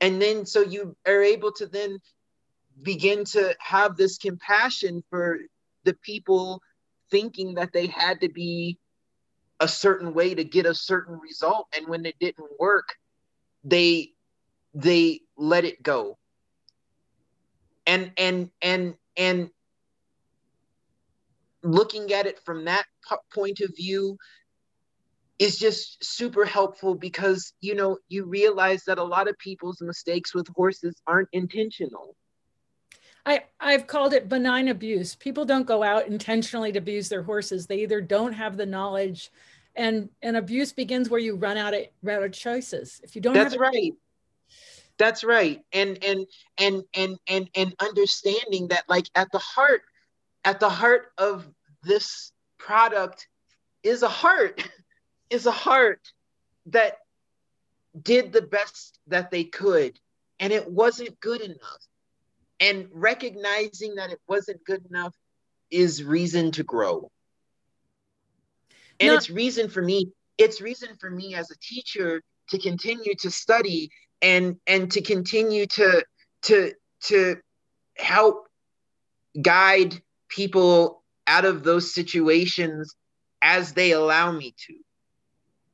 [0.00, 1.98] And then so you are able to then
[2.82, 5.38] begin to have this compassion for
[5.84, 6.60] the people
[7.10, 8.78] thinking that they had to be
[9.60, 11.66] a certain way to get a certain result.
[11.76, 12.88] And when it didn't work
[13.64, 14.10] they
[14.74, 16.18] they let it go
[17.88, 19.50] and and and and
[21.64, 22.84] looking at it from that
[23.34, 24.16] point of view
[25.40, 30.34] is just super helpful because you know you realize that a lot of people's mistakes
[30.34, 32.14] with horses aren't intentional
[33.26, 35.14] I, I've called it benign abuse.
[35.14, 37.66] People don't go out intentionally to abuse their horses.
[37.66, 39.30] They either don't have the knowledge,
[39.76, 43.02] and and abuse begins where you run out of run out of choices.
[43.04, 43.92] If you don't, have that's have right.
[44.98, 45.60] That's right.
[45.72, 46.26] And and
[46.58, 49.82] and and and and understanding that, like at the heart
[50.44, 51.48] at the heart of
[51.84, 53.28] this product
[53.82, 54.68] is a heart,
[55.30, 56.00] is a heart
[56.66, 56.98] that
[58.00, 59.98] did the best that they could,
[60.40, 61.86] and it wasn't good enough.
[62.60, 65.14] And recognizing that it wasn't good enough
[65.70, 67.08] is reason to grow.
[68.98, 73.30] And it's reason for me, it's reason for me as a teacher to continue to
[73.30, 73.90] study
[74.22, 76.04] and and to continue to
[76.42, 77.36] to to
[77.96, 78.48] help
[79.40, 82.94] guide people out of those situations
[83.42, 84.74] as they allow me to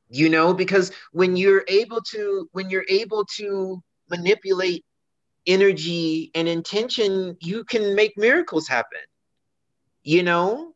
[0.09, 4.85] you know because when you're able to when you're able to manipulate
[5.47, 8.99] energy and intention you can make miracles happen
[10.03, 10.71] you know?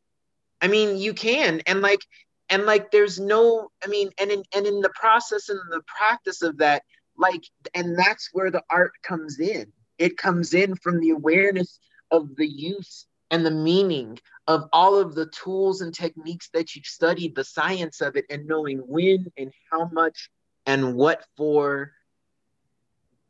[0.62, 2.02] I mean you can and like
[2.50, 6.42] and like there's no i mean and in and in the process and the practice
[6.42, 6.84] of that
[7.20, 7.44] like
[7.76, 11.80] and that's where the art comes in it comes in from the awareness
[12.10, 16.86] of the use and the meaning of all of the tools and techniques that you've
[16.86, 20.32] studied, the science of it, and knowing when and how much
[20.66, 21.92] and what for,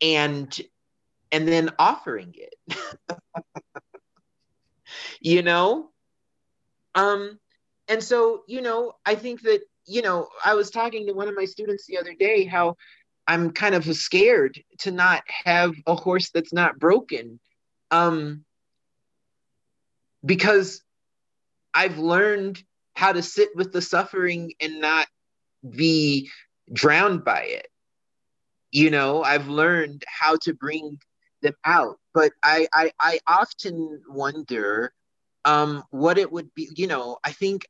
[0.02, 0.62] and
[1.32, 2.56] and then offering it.
[5.20, 5.90] you know?
[6.96, 7.40] Um,
[7.88, 11.36] and so, you know, I think that, you know, I was talking to one of
[11.36, 12.78] my students the other day how
[13.30, 17.40] I'm kind of scared to not have a horse that's not broken.
[17.92, 18.44] Um,
[20.26, 20.82] because
[21.76, 22.64] I've learned
[22.96, 25.06] how to sit with the suffering and not
[25.70, 26.32] be
[26.74, 27.68] drowned by it.
[28.72, 30.98] You know, I've learned how to bring
[31.44, 32.00] them out.
[32.16, 34.92] But I I, I often wonder
[35.46, 36.68] um, what it would be.
[36.76, 37.68] You know, I think,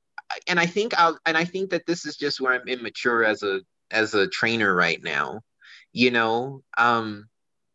[0.48, 3.44] and I think I'll, and I think that this is just where I'm immature as
[3.44, 3.60] a
[3.92, 5.42] as a trainer right now.
[5.92, 7.28] You know, um,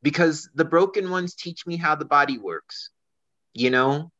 [0.02, 2.90] because the broken ones teach me how the body works.
[3.52, 4.12] You know,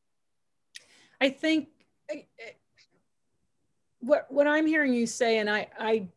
[1.21, 1.69] I think
[4.01, 6.09] what what I'm hearing you say, and I I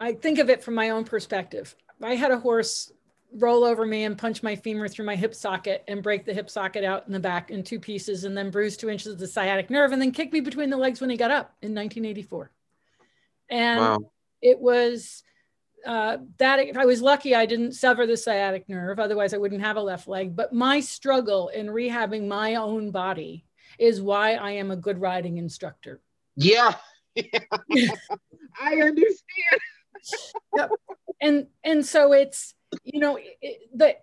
[0.00, 1.74] I think of it from my own perspective.
[2.02, 2.92] I had a horse
[3.34, 6.48] roll over me and punch my femur through my hip socket and break the hip
[6.48, 9.26] socket out in the back in two pieces and then bruise two inches of the
[9.26, 12.50] sciatic nerve and then kick me between the legs when he got up in 1984.
[13.50, 13.98] And wow.
[14.40, 15.22] it was
[15.86, 18.98] uh, that if I was lucky, I didn't sever the sciatic nerve.
[18.98, 20.34] Otherwise, I wouldn't have a left leg.
[20.34, 23.44] But my struggle in rehabbing my own body
[23.78, 26.00] is why I am a good riding instructor.
[26.36, 26.74] Yeah,
[27.16, 29.60] I understand.
[30.56, 30.70] yep.
[31.20, 32.54] And and so it's
[32.84, 33.96] you know it, the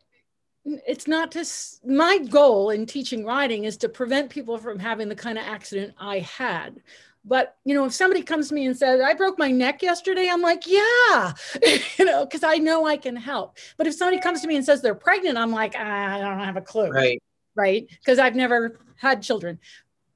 [0.66, 1.46] it's not to
[1.86, 5.94] my goal in teaching riding is to prevent people from having the kind of accident
[5.98, 6.82] I had.
[7.28, 10.30] But you know, if somebody comes to me and says, I broke my neck yesterday,
[10.32, 11.34] I'm like, yeah,
[11.98, 13.58] you know, because I know I can help.
[13.78, 16.58] But if somebody comes to me and says they're pregnant, I'm like, I don't have
[16.58, 16.90] a clue.
[16.90, 17.22] Right.
[17.56, 17.88] Right.
[17.90, 19.60] Because I've never had children.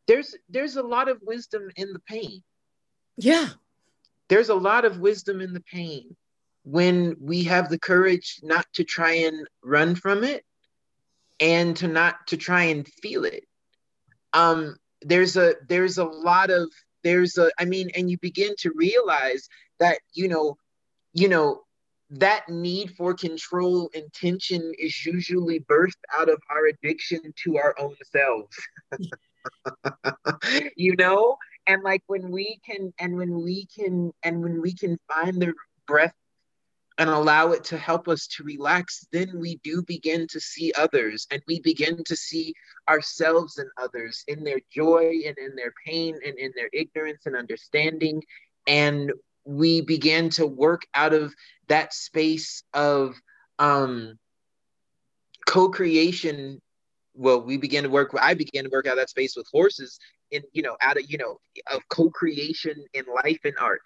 [0.07, 2.43] There's there's a lot of wisdom in the pain.
[3.17, 3.49] Yeah.
[4.27, 6.15] There's a lot of wisdom in the pain
[6.63, 10.45] when we have the courage not to try and run from it
[11.39, 13.45] and to not to try and feel it.
[14.33, 16.71] Um, there's a there's a lot of
[17.03, 19.47] there's a i mean and you begin to realize
[19.79, 20.57] that you know
[21.13, 21.61] you know
[22.09, 27.75] that need for control and tension is usually birthed out of our addiction to our
[27.79, 28.55] own selves.
[30.75, 31.37] You know?
[31.67, 35.53] And like when we can and when we can and when we can find the
[35.87, 36.13] breath
[36.99, 41.25] and allow it to help us to relax, then we do begin to see others
[41.31, 42.53] and we begin to see
[42.89, 47.37] ourselves and others in their joy and in their pain and in their ignorance and
[47.37, 48.21] understanding.
[48.67, 49.13] And
[49.45, 51.33] we begin to work out of
[51.69, 53.15] that space of
[53.59, 54.19] um,
[55.47, 56.61] co creation.
[57.13, 59.97] Well, we began to work, I began to work out that space with horses
[60.31, 61.39] in, you know, out of, you know,
[61.71, 63.81] of co creation in life and art.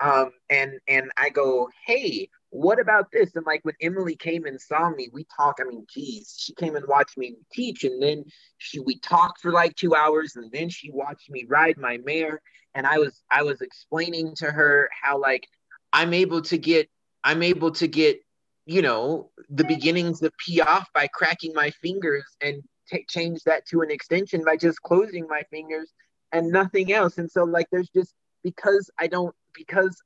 [0.00, 3.34] Um, and and I go, hey, what about this?
[3.34, 5.60] And like when Emily came and saw me, we talked.
[5.60, 8.24] I mean, geez, she came and watched me teach, and then
[8.58, 12.40] she we talked for like two hours, and then she watched me ride my mare.
[12.76, 15.48] And I was I was explaining to her how like
[15.92, 16.88] I'm able to get
[17.24, 18.20] I'm able to get
[18.66, 23.80] you know the beginnings of piaffe by cracking my fingers and t- change that to
[23.80, 25.92] an extension by just closing my fingers
[26.30, 27.18] and nothing else.
[27.18, 30.00] And so like there's just because I don't because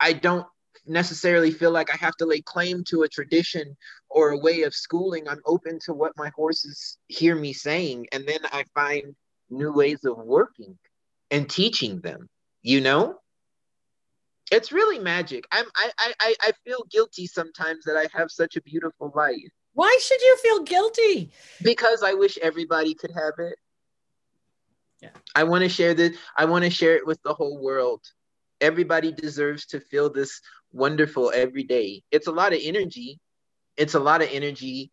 [0.00, 0.46] I don't
[0.88, 3.76] necessarily feel like I have to lay claim to a tradition
[4.08, 5.28] or a way of schooling.
[5.28, 9.14] I'm open to what my horses hear me saying, and then I find
[9.50, 10.78] new ways of working
[11.30, 12.28] and teaching them.
[12.62, 13.16] You know,
[14.50, 15.44] it's really magic.
[15.52, 19.36] I'm I I I feel guilty sometimes that I have such a beautiful life.
[19.74, 21.30] Why should you feel guilty?
[21.62, 23.56] Because I wish everybody could have it.
[25.00, 25.10] Yeah.
[25.34, 26.16] I want to share this.
[26.36, 28.00] I want to share it with the whole world
[28.60, 30.40] everybody deserves to feel this
[30.72, 32.02] wonderful every day.
[32.10, 33.18] It's a lot of energy.
[33.76, 34.90] It's a lot of energy.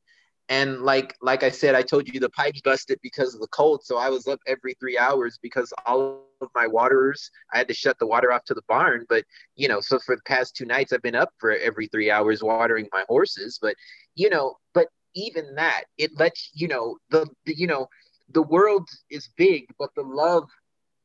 [0.47, 3.84] And like like I said, I told you the pipes busted because of the cold.
[3.84, 7.74] So I was up every three hours because all of my waterers, I had to
[7.74, 9.05] shut the water off to the barn.
[9.09, 9.24] But
[9.55, 12.43] you know, so for the past two nights, I've been up for every three hours
[12.43, 13.57] watering my horses.
[13.59, 13.76] But
[14.13, 17.88] you know, but even that, it lets you know the, the you know
[18.30, 20.47] the world is big, but the love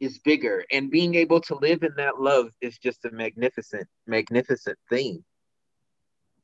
[0.00, 0.64] is bigger.
[0.72, 5.24] And being able to live in that love is just a magnificent magnificent thing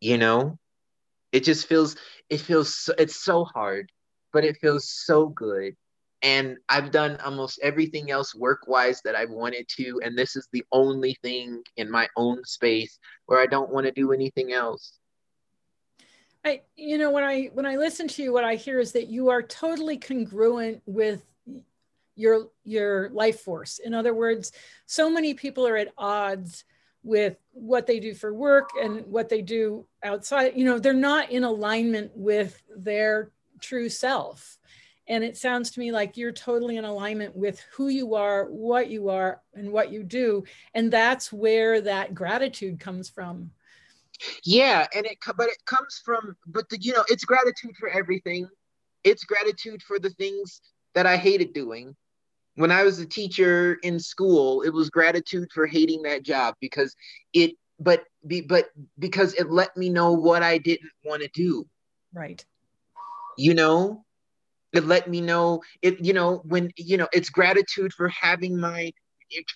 [0.01, 0.59] you know?
[1.33, 1.97] It just feels
[2.31, 3.91] it feels it's so hard
[4.33, 5.75] but it feels so good.
[6.23, 10.49] And i've done almost everything else work wise that i've wanted to and this is
[10.51, 14.99] the only thing in my own space where i don't want to do anything else.
[16.45, 19.09] I, you know, when I when I listen to you, what I hear is that
[19.09, 21.23] you are totally congruent with
[22.17, 23.79] your your life force.
[23.79, 24.51] In other words
[24.87, 26.65] so many people are at odds
[27.05, 31.31] with what they do for work and what they do outside you know they're not
[31.31, 34.59] in alignment with their true self.
[35.09, 38.91] And it sounds to me like you're totally in alignment with who you are what
[38.91, 40.43] you are and what you do.
[40.75, 43.53] And that's where that gratitude comes from.
[44.43, 48.49] Yeah and it but it comes from but the, you know it's gratitude for everything.
[49.05, 50.63] It's gratitude for the things
[50.97, 51.95] that i hated doing
[52.57, 56.95] when I was a teacher in school, it was gratitude for hating that job because
[57.33, 61.67] it but be, but because it let me know what I didn't want to do.
[62.15, 62.45] Right.
[63.37, 64.05] You know,
[64.73, 68.93] it let me know it you know when you know it's gratitude for having my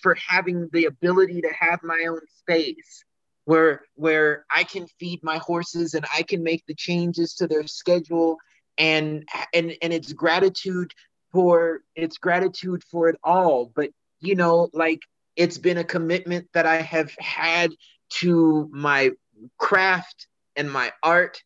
[0.01, 3.03] for having the ability to have my own space
[3.45, 7.67] where where I can feed my horses and I can make the changes to their
[7.67, 8.37] schedule
[8.77, 10.93] and and and it's gratitude
[11.31, 13.71] for its gratitude for it all.
[13.75, 15.01] But, you know, like
[15.35, 17.71] it's been a commitment that I have had
[18.19, 19.11] to my
[19.57, 21.41] craft and my art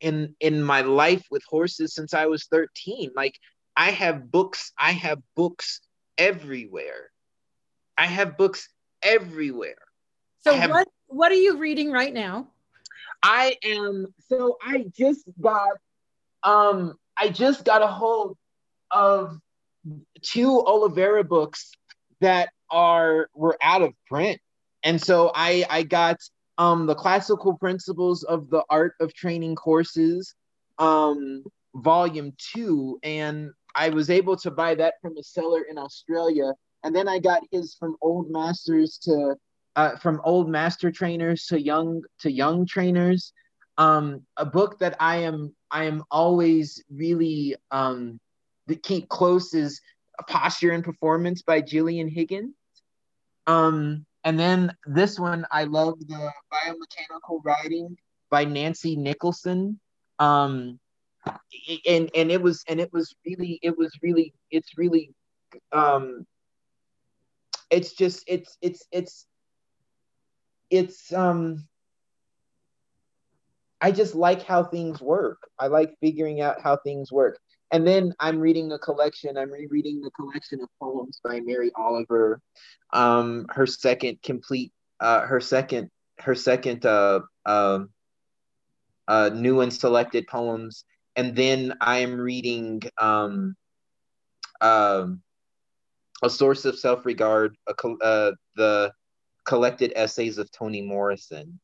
[0.00, 3.10] in in my life with horses since I was 13.
[3.14, 3.38] Like
[3.76, 5.80] I have books, I have books
[6.18, 7.10] everywhere.
[7.96, 8.68] I have books
[9.02, 9.76] everywhere.
[10.40, 12.48] So have, what what are you reading right now?
[13.22, 15.76] I am so I just got
[16.42, 18.36] um I just got a hold
[18.92, 19.38] of
[20.22, 21.72] two Oliveira books
[22.20, 24.40] that are were out of print.
[24.82, 26.18] And so I I got
[26.58, 30.34] um the classical principles of the art of training horses
[30.78, 36.52] um, volume two, and I was able to buy that from a seller in Australia.
[36.84, 39.36] And then I got his from old masters to
[39.76, 43.32] uh, from old master trainers to young to young trainers.
[43.78, 48.20] Um, a book that I am I am always really um,
[48.76, 49.80] keep close is
[50.28, 52.54] Posture and Performance by Gillian Higgins.
[53.46, 57.96] Um, and then this one I love the biomechanical riding
[58.30, 59.80] by Nancy Nicholson.
[60.18, 60.78] Um,
[61.86, 65.14] and and it was and it was really it was really it's really
[65.72, 66.26] um
[67.70, 69.26] it's just it's it's it's
[70.70, 71.66] it's um
[73.80, 75.38] I just like how things work.
[75.58, 77.40] I like figuring out how things work.
[77.72, 79.38] And then I'm reading a collection.
[79.38, 82.40] I'm rereading the collection of poems by Mary Oliver.
[82.92, 87.80] Um, her second complete, uh, her second, her second uh, uh,
[89.08, 90.84] uh, new and selected poems.
[91.16, 93.56] And then I am reading um,
[94.60, 95.22] um,
[96.22, 98.92] a source of self-regard, a, uh, the
[99.44, 101.58] collected essays of Toni Morrison.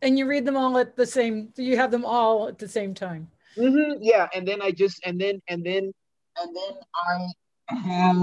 [0.00, 1.52] And you read them all at the same.
[1.56, 3.28] You have them all at the same time.
[3.56, 5.92] Mm-hmm, yeah, and then I just and then and then
[6.40, 8.16] and then I have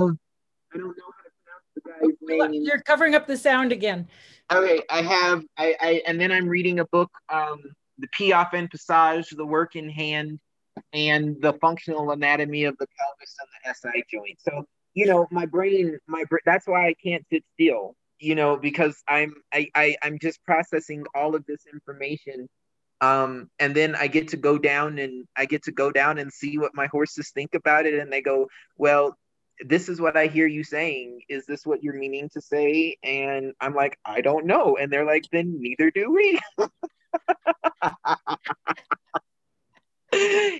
[0.73, 1.81] I don't know how to pronounce the
[2.29, 2.63] guy's name.
[2.63, 4.07] You're covering up the sound again.
[4.51, 7.61] Okay, I have I, I and then I'm reading a book, um,
[7.99, 10.39] the Piaffe and Passage, the work in hand,
[10.93, 14.39] and the functional anatomy of the pelvis and the SI joint.
[14.39, 14.65] So
[14.95, 16.41] you know, my brain, my brain.
[16.45, 17.95] That's why I can't sit still.
[18.19, 22.49] You know, because I'm I, I I'm just processing all of this information
[23.01, 26.31] um, and then I get to go down and I get to go down and
[26.31, 28.47] see what my horses think about it, and they go,
[28.77, 29.17] "Well,
[29.65, 31.21] this is what I hear you saying.
[31.29, 35.05] Is this what you're meaning to say?" And I'm like, "I don't know," and they're
[35.05, 36.39] like, "Then neither do we."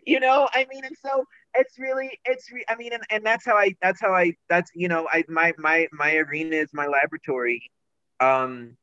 [0.06, 1.26] you know, I mean, and so
[1.56, 4.70] it's really, it's, re- I mean, and, and that's how I, that's how I, that's
[4.74, 7.70] you know, I my my my arena is my laboratory.
[8.20, 8.78] Um,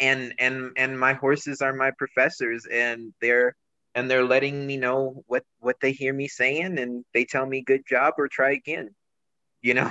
[0.00, 3.56] and and and my horses are my professors and they're
[3.94, 7.62] and they're letting me know what what they hear me saying and they tell me
[7.62, 8.90] good job or try again
[9.62, 9.90] you know?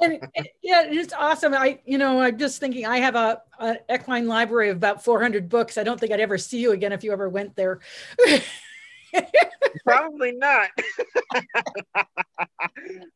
[0.00, 0.20] And,
[0.62, 1.54] yeah it's awesome.
[1.54, 5.48] I you know i'm just thinking i have a, a equine library of about 400
[5.48, 5.78] books.
[5.78, 7.80] I don't think i'd ever see you again if you ever went there.
[9.86, 10.68] Probably not.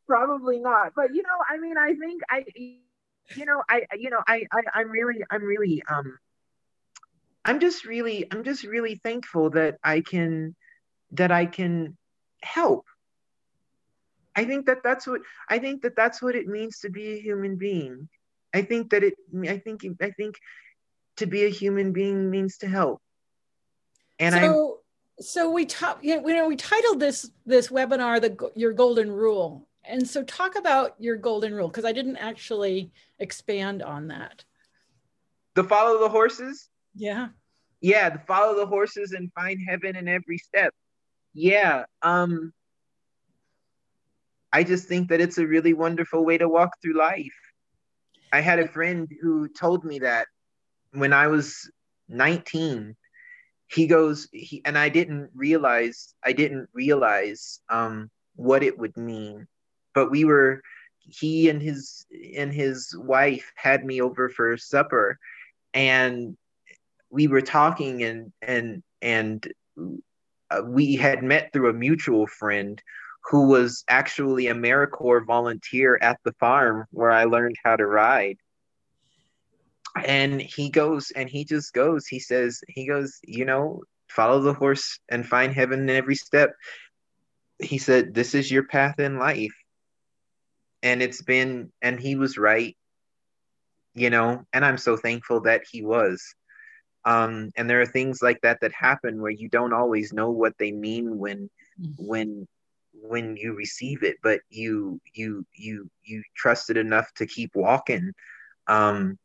[0.07, 0.93] Probably not.
[0.95, 2.45] But you know i mean i think i
[3.35, 6.17] you know i you know i, I i'm really i'm really um
[7.43, 10.55] I'm just really I'm just really thankful that I can
[11.11, 11.97] that I can
[12.41, 12.85] help.
[14.35, 17.21] I think that that's what I think that that's what it means to be a
[17.21, 18.07] human being.
[18.53, 19.15] I think that it
[19.47, 20.35] I think I think
[21.17, 23.01] to be a human being means to help.
[24.19, 24.79] And so,
[25.19, 29.67] I so we talk you know we titled this this webinar the your golden rule.
[29.83, 34.45] And so talk about your golden rule because I didn't actually expand on that.
[35.55, 36.69] The follow the horses?
[36.95, 37.29] Yeah.
[37.79, 40.73] Yeah, to follow the horses and find heaven in every step.
[41.33, 41.85] Yeah.
[42.01, 42.53] Um
[44.53, 47.37] I just think that it's a really wonderful way to walk through life.
[48.33, 50.27] I had a friend who told me that
[50.91, 51.69] when I was
[52.11, 52.95] 19.
[53.67, 59.47] He goes, he, and I didn't realize, I didn't realize um, what it would mean.
[59.93, 60.61] But we were,
[60.99, 62.05] he and his
[62.37, 65.17] and his wife had me over for supper,
[65.73, 66.37] and
[67.11, 69.53] we were talking and and and
[70.49, 72.81] uh, we had met through a mutual friend
[73.29, 78.37] who was actually a AmeriCorps volunteer at the farm where I learned how to ride.
[80.03, 84.53] And he goes and he just goes, he says, he goes, you know, follow the
[84.53, 86.55] horse and find heaven in every step.
[87.59, 89.53] He said, This is your path in life.
[90.81, 92.75] And it's been, and he was right,
[93.93, 96.33] you know, and I'm so thankful that he was
[97.05, 100.57] um, and there are things like that that happen where you don't always know what
[100.57, 101.49] they mean when
[101.79, 101.91] mm-hmm.
[101.97, 102.47] when
[102.93, 108.11] when you receive it but you you you you trust it enough to keep walking
[108.67, 109.17] um,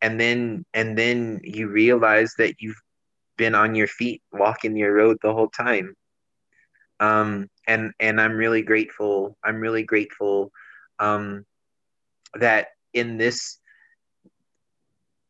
[0.00, 2.80] and then and then you realize that you've
[3.36, 5.94] been on your feet walking your road the whole time
[6.98, 10.50] um, and and i'm really grateful i'm really grateful
[10.98, 11.44] um,
[12.34, 13.58] that in this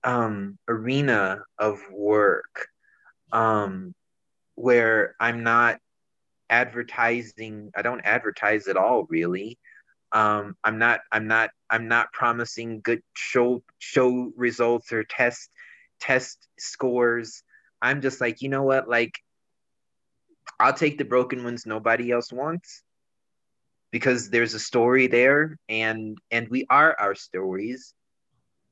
[0.04, 2.68] um, arena of work
[3.32, 3.94] um,
[4.54, 5.78] where I'm not
[6.50, 7.70] advertising.
[7.74, 9.58] I don't advertise at all, really.
[10.12, 11.00] Um, I'm not.
[11.10, 11.50] I'm not.
[11.70, 15.50] I'm not promising good show show results or test
[16.00, 17.42] test scores.
[17.80, 18.88] I'm just like, you know what?
[18.88, 19.14] Like,
[20.60, 22.82] I'll take the broken ones nobody else wants
[23.90, 27.94] because there's a story there and and we are our stories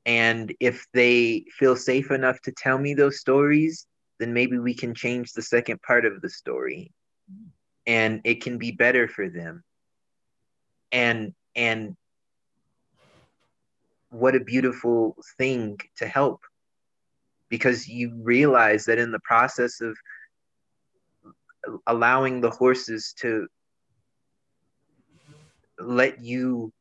[0.05, 3.87] and if they feel safe enough to tell me those stories
[4.21, 6.91] then maybe we can change the second part of the story.
[7.87, 9.63] And it can be better for them.
[10.91, 11.97] And and
[14.11, 16.41] what a beautiful thing to help.
[17.49, 19.97] Because you realize that in the process of
[21.87, 23.47] allowing the horses to
[25.79, 26.71] let you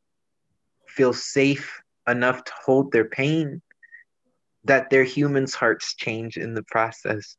[0.87, 1.81] feel safe
[2.11, 3.63] enough to hold their pain
[4.65, 7.37] that their humans hearts change in the process.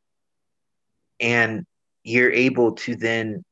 [1.20, 1.66] And
[2.02, 3.44] you're able to then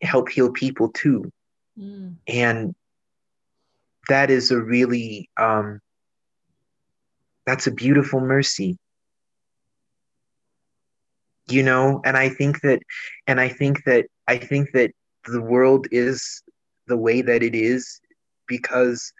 [0.00, 1.30] help heal people too.
[1.78, 2.16] Mm.
[2.26, 2.74] and
[4.08, 5.80] that is a really um
[7.46, 8.76] that's a beautiful mercy.
[11.48, 12.80] You know and i think that
[13.26, 14.90] and i think that i think that
[15.24, 16.42] the world is
[16.88, 18.00] the way that it is
[18.46, 19.12] because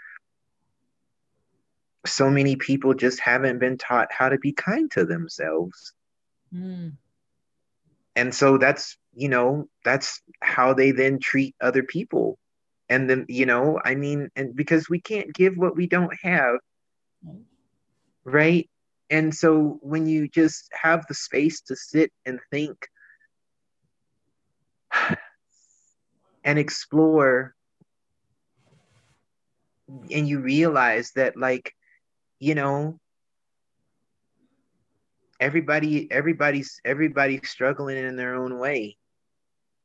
[2.06, 5.92] so many people just haven't been taught how to be kind to themselves.
[6.54, 6.96] Mm.
[8.16, 12.38] and so that's you know that's how they then treat other people.
[12.88, 16.60] And then you know i mean and because we can't give what we don't have
[18.28, 18.68] right?
[19.10, 22.86] And so when you just have the space to sit and think
[26.44, 27.54] and explore
[29.88, 31.74] and you realize that like
[32.38, 32.98] you know
[35.40, 38.96] everybody everybody's everybody's struggling in their own way.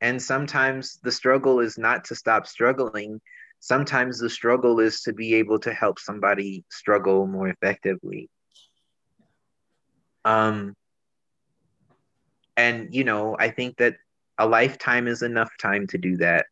[0.01, 3.21] And sometimes the struggle is not to stop struggling.
[3.59, 8.29] Sometimes the struggle is to be able to help somebody struggle more effectively.
[10.25, 10.75] Um
[12.57, 13.95] and you know i think that
[14.37, 16.45] a lifetime is enough time to do that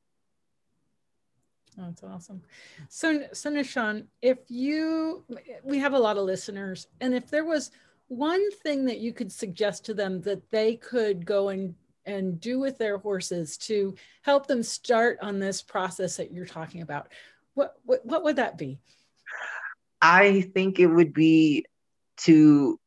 [1.79, 2.41] Oh, that's awesome.
[2.89, 5.23] So, so Nahshon, if you,
[5.63, 7.71] we have a lot of listeners, and if there was
[8.07, 12.59] one thing that you could suggest to them that they could go and and do
[12.59, 17.07] with their horses to help them start on this process that you're talking about,
[17.53, 18.79] what what, what would that be?
[20.01, 21.65] I think it would be
[22.17, 22.79] to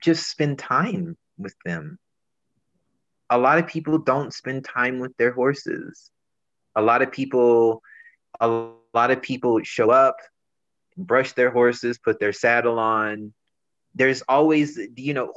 [0.00, 1.98] just spend time with them.
[3.28, 6.10] A lot of people don't spend time with their horses
[6.76, 7.82] a lot of people
[8.40, 10.16] a lot of people show up
[10.96, 13.32] brush their horses put their saddle on.
[13.94, 15.32] There's always you know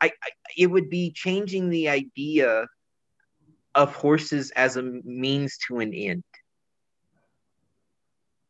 [0.00, 2.66] I, I, it would be changing the idea
[3.74, 6.24] of horses as a means to an end.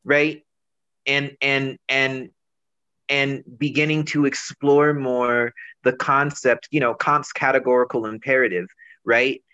[0.05, 0.45] Right?
[1.07, 2.30] And and and
[3.09, 5.53] and beginning to explore more
[5.84, 8.66] the concept you know kant's categorical imperative
[9.05, 9.45] right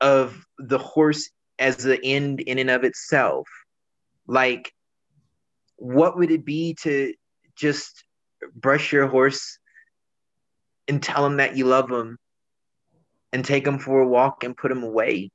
[0.00, 1.28] of the horse
[1.58, 3.48] as the end in and of itself.
[4.26, 4.72] Like,
[5.76, 7.14] what would it be to
[7.54, 8.04] just
[8.54, 9.58] brush your horse
[10.88, 12.18] and tell him that you love him
[13.32, 15.30] and take him for a walk and put him away?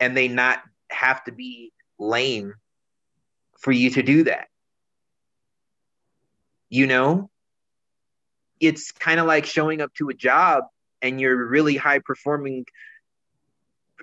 [0.00, 2.54] And they not have to be lame
[3.58, 4.48] for you to do that.
[6.68, 7.30] You know?
[8.60, 10.64] It's kind of like showing up to a job
[11.00, 12.64] and you're really high performing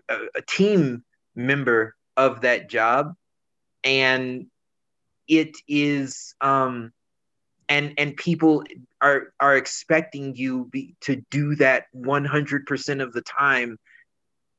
[0.10, 1.03] a, a team
[1.36, 3.16] member of that job.
[3.84, 4.47] And
[5.28, 6.91] it is um
[7.70, 8.64] and and people
[8.99, 13.78] are are expecting you be, to do that 100% of the time.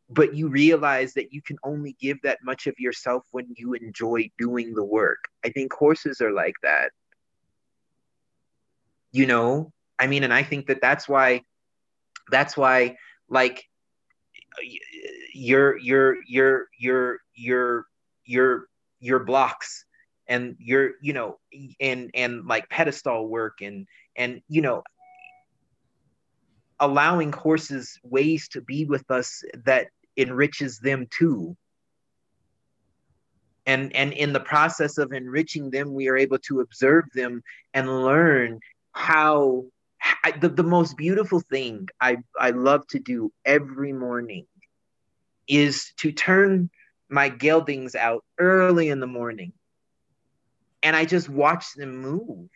[0.09, 4.31] But you realize that you can only give that much of yourself when you enjoy
[4.39, 5.19] doing the work.
[5.45, 6.91] I think horses are like that.
[9.13, 9.73] You know?
[10.01, 11.43] I mean and i think that that's why
[12.31, 12.97] that's why
[13.29, 13.70] like
[15.35, 17.87] your your your your your
[18.25, 18.67] your
[19.01, 19.85] your blocks
[20.29, 21.39] and your you know
[21.81, 23.87] and and like pedestal work and
[24.17, 24.83] and you know
[26.81, 31.57] allowing horses ways to be with us that enriches them too.
[33.67, 37.43] And and in the process of enriching them we are able to observe them
[37.75, 38.61] and learn
[38.93, 39.65] how
[40.03, 44.47] I, the, the most beautiful thing I, I love to do every morning
[45.49, 46.71] is to turn
[47.09, 49.53] my geldings out early in the morning
[50.83, 52.49] and I just watch them move.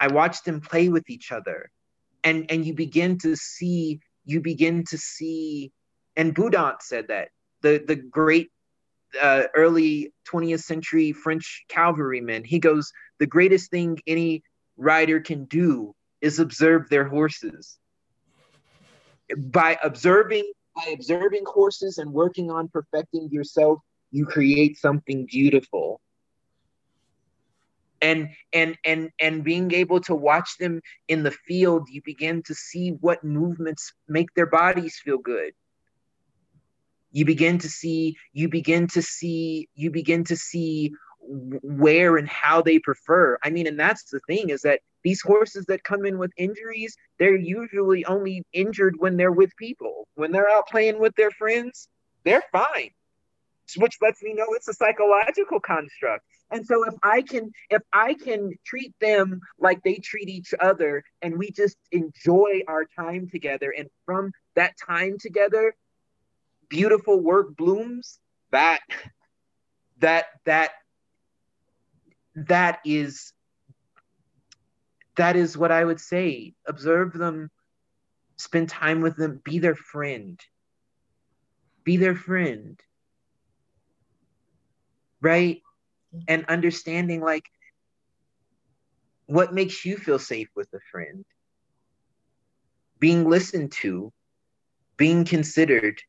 [0.00, 1.70] I watch them play with each other.
[2.24, 5.72] And and you begin to see, you begin to see,
[6.16, 7.28] and Beudant said that
[7.62, 8.50] the the great
[9.20, 14.42] uh, early 20th century French cavalryman, he goes, the greatest thing any
[14.76, 17.78] rider can do is observe their horses.
[19.36, 26.00] By observing by observing horses and working on perfecting yourself, you create something beautiful.
[28.00, 32.54] And and and and being able to watch them in the field, you begin to
[32.54, 35.52] see what movements make their bodies feel good
[37.10, 40.92] you begin to see you begin to see you begin to see
[41.28, 43.38] where and how they prefer.
[43.42, 46.96] I mean and that's the thing is that these horses that come in with injuries
[47.18, 50.08] they're usually only injured when they're with people.
[50.14, 51.88] When they're out playing with their friends
[52.24, 52.90] they're fine.
[53.76, 56.24] Which lets me know it's a psychological construct.
[56.50, 61.04] And so if i can if i can treat them like they treat each other
[61.20, 65.74] and we just enjoy our time together and from that time together
[66.68, 68.18] beautiful work blooms,
[68.50, 68.80] that
[70.00, 70.70] that that
[72.46, 73.32] that is
[75.16, 76.54] that is what I would say.
[76.66, 77.50] Observe them,
[78.36, 80.40] spend time with them, be their friend.
[81.84, 82.78] Be their friend.
[85.20, 85.62] Right?
[86.28, 87.44] And understanding like
[89.26, 91.24] what makes you feel safe with a friend.
[92.98, 94.12] Being listened to,
[94.96, 96.00] being considered,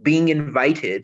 [0.00, 0.98] being invited,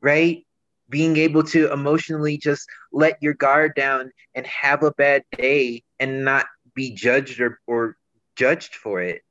[0.00, 0.44] right?
[0.88, 6.24] Being able to emotionally just let your guard down and have a bad day and
[6.24, 7.96] not be judged or, or
[8.36, 9.22] judged for it.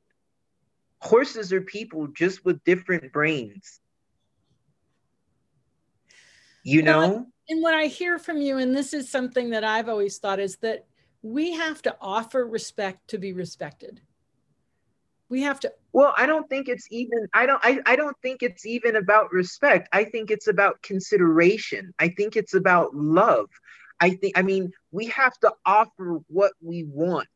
[0.99, 3.79] Horses are people just with different brains.
[6.63, 7.27] You know?
[7.49, 10.55] and what I hear from you, and this is something that I've always thought, is
[10.57, 10.85] that
[11.21, 14.01] we have to offer respect to be respected
[15.33, 18.43] we have to well i don't think it's even i don't I, I don't think
[18.43, 19.87] it's even about respect.
[19.93, 21.93] I think it's about consideration.
[21.97, 23.49] I think it's about love.
[23.99, 27.27] I think i mean we have to offer what we want.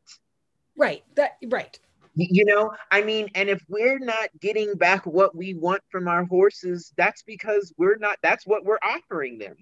[0.75, 1.79] Right that right.
[2.15, 6.25] You know i mean and if we're not getting back what we want from our
[6.25, 9.55] horses that's because we're not that's what we're offering them.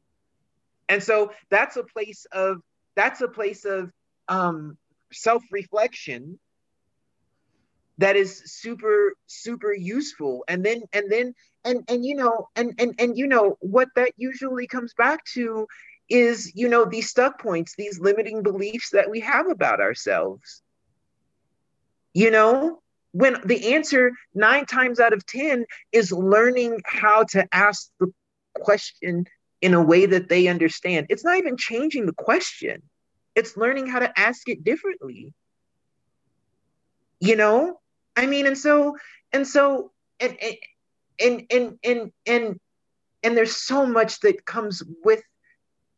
[0.87, 2.61] And so that's a place of
[2.95, 3.91] that's a place of
[4.27, 4.77] um
[5.11, 6.39] self-reflection
[7.97, 10.43] that is super super useful.
[10.47, 11.33] And then and then
[11.63, 15.67] and and you know and and and you know what that usually comes back to
[16.09, 20.61] is you know these stuck points these limiting beliefs that we have about ourselves.
[22.13, 22.81] You know
[23.11, 28.11] when the answer 9 times out of 10 is learning how to ask the
[28.55, 29.25] question
[29.61, 31.07] in a way that they understand.
[31.09, 32.81] It's not even changing the question.
[33.35, 35.33] It's learning how to ask it differently.
[37.21, 37.79] You know
[38.15, 38.97] I mean, and so
[39.31, 40.37] and so and
[41.19, 42.59] and and and and
[43.23, 45.21] and there's so much that comes with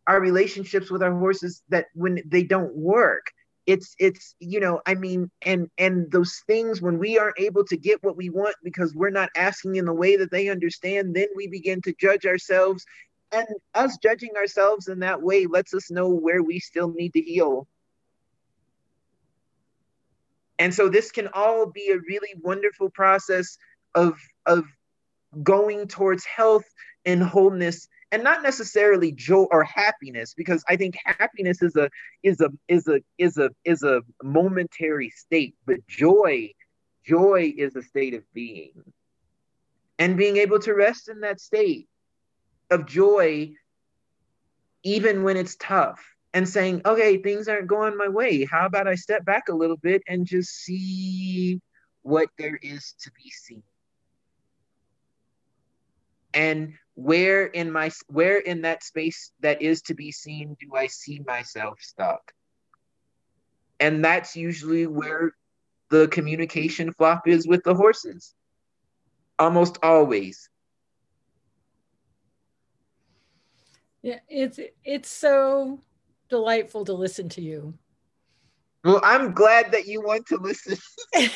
[0.07, 3.31] our relationships with our horses that when they don't work
[3.67, 7.75] it's it's you know i mean and and those things when we aren't able to
[7.75, 11.27] get what we want because we're not asking in the way that they understand then
[11.35, 12.85] we begin to judge ourselves.
[13.33, 17.21] And us judging ourselves in that way lets us know where we still need to
[17.21, 17.67] heal
[20.59, 23.57] and so this can all be a really wonderful process
[23.95, 24.65] of of
[25.43, 26.65] going towards health
[27.05, 31.89] and wholeness and not necessarily joy or happiness because i think happiness is a
[32.23, 36.49] is a is a is a is a momentary state but joy
[37.07, 38.73] joy is a state of being.
[39.99, 41.87] And being able to rest in that state
[42.69, 43.53] of joy
[44.83, 48.45] even when it's tough and saying, okay, things aren't going my way.
[48.45, 51.61] How about I step back a little bit and just see
[52.01, 53.63] what there is to be seen?
[56.33, 60.87] And where in my where in that space that is to be seen do I
[60.87, 62.31] see myself stuck?
[63.79, 65.33] And that's usually where
[65.89, 68.33] the communication flop is with the horses.
[69.39, 70.49] Almost always.
[74.01, 75.79] Yeah, it's it's so
[76.29, 77.73] delightful to listen to you.
[78.83, 80.77] Well, I'm glad that you want to listen.
[81.15, 81.31] and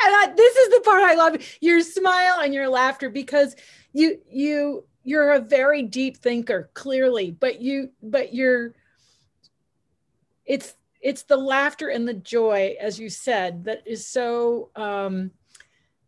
[0.00, 3.56] I, this is the part I love your smile and your laughter because
[3.92, 8.74] you you you're a very deep thinker clearly but you but you're
[10.46, 15.30] it's it's the laughter and the joy as you said that is so um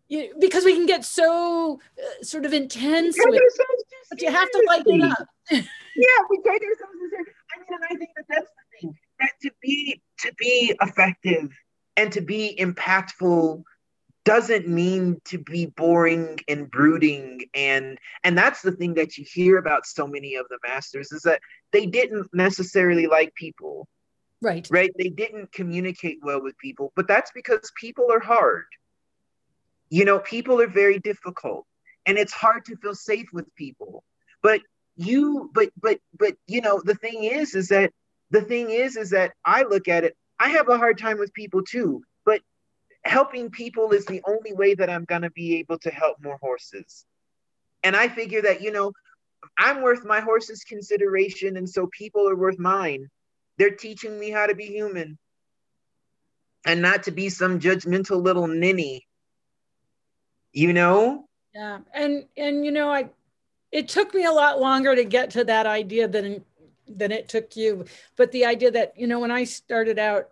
[0.08, 3.40] you, because we can get so uh, sort of intense with,
[4.10, 5.26] but you have to lighten it up
[5.96, 7.32] yeah, we take ourselves seriously.
[7.54, 11.50] I mean, and I think that that's the thing that to be to be effective
[11.96, 13.62] and to be impactful
[14.24, 19.58] doesn't mean to be boring and brooding and and that's the thing that you hear
[19.58, 21.40] about so many of the masters is that
[21.72, 23.86] they didn't necessarily like people
[24.44, 24.68] Right.
[24.70, 24.90] Right.
[24.98, 28.66] They didn't communicate well with people, but that's because people are hard.
[29.88, 31.66] You know, people are very difficult
[32.04, 34.04] and it's hard to feel safe with people.
[34.42, 34.60] But
[34.96, 37.92] you, but, but, but, you know, the thing is, is that
[38.30, 41.32] the thing is, is that I look at it, I have a hard time with
[41.34, 42.40] people too, but
[43.04, 46.38] helping people is the only way that I'm going to be able to help more
[46.40, 47.04] horses.
[47.82, 48.92] And I figure that, you know,
[49.58, 53.08] I'm worth my horse's consideration, and so people are worth mine.
[53.58, 55.18] They're teaching me how to be human
[56.64, 59.06] and not to be some judgmental little ninny.
[60.52, 61.28] You know?
[61.54, 61.80] Yeah.
[61.92, 63.10] And and you know, I
[63.74, 66.44] it took me a lot longer to get to that idea than
[66.86, 67.84] than it took you.
[68.16, 70.28] But the idea that, you know, when I started out,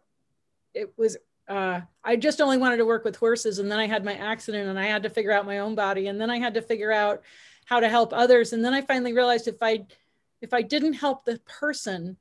[0.74, 1.16] it was
[1.48, 3.58] uh, I just only wanted to work with horses.
[3.58, 6.06] And then I had my accident and I had to figure out my own body.
[6.06, 7.22] And then I had to figure out
[7.64, 8.52] how to help others.
[8.52, 9.86] And then I finally realized if I
[10.40, 12.16] if I didn't help the person,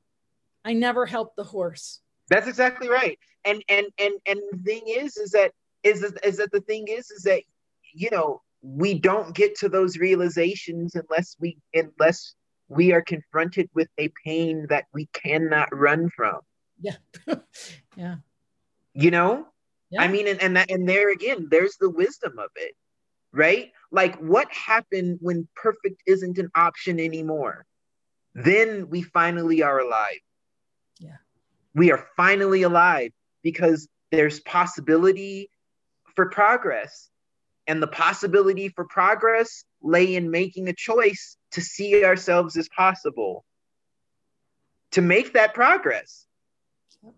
[0.66, 2.02] I never helped the horse.
[2.30, 3.20] That's exactly right.
[3.46, 5.52] And and and and the thing is, is that
[5.84, 7.44] is is that the thing is, is that
[7.94, 12.36] you know we don't get to those realizations unless we unless
[12.68, 16.40] we are confronted with a pain that we cannot run from.
[16.80, 16.96] Yeah.
[17.98, 18.16] yeah.
[18.94, 19.48] You know?
[19.90, 20.04] Yeah.
[20.04, 22.74] I mean, and, and that and there again, there's the wisdom of it,
[23.34, 23.72] right?
[23.92, 27.66] Like what happened when perfect isn't an option anymore?
[28.34, 30.22] Then we finally are alive.
[31.00, 31.18] Yeah.
[31.76, 33.12] We are finally alive
[33.44, 35.50] because there's possibility
[36.16, 37.11] for progress.
[37.72, 43.46] And the possibility for progress lay in making a choice to see ourselves as possible,
[44.92, 46.26] to make that progress.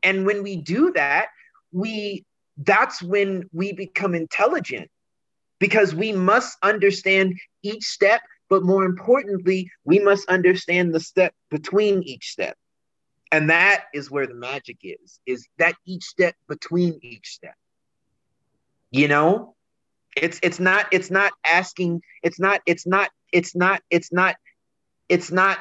[0.04, 1.30] And when we do that,
[1.72, 4.92] we that's when we become intelligent
[5.58, 7.34] because we must understand
[7.64, 12.56] each step, but more importantly, we must understand the step between each step.
[13.32, 17.56] And that is where the magic is, is that each step between each step.
[18.92, 19.53] You know,
[20.16, 24.36] it's it's not it's not asking, it's not it's not it's not it's not
[25.10, 25.60] it's not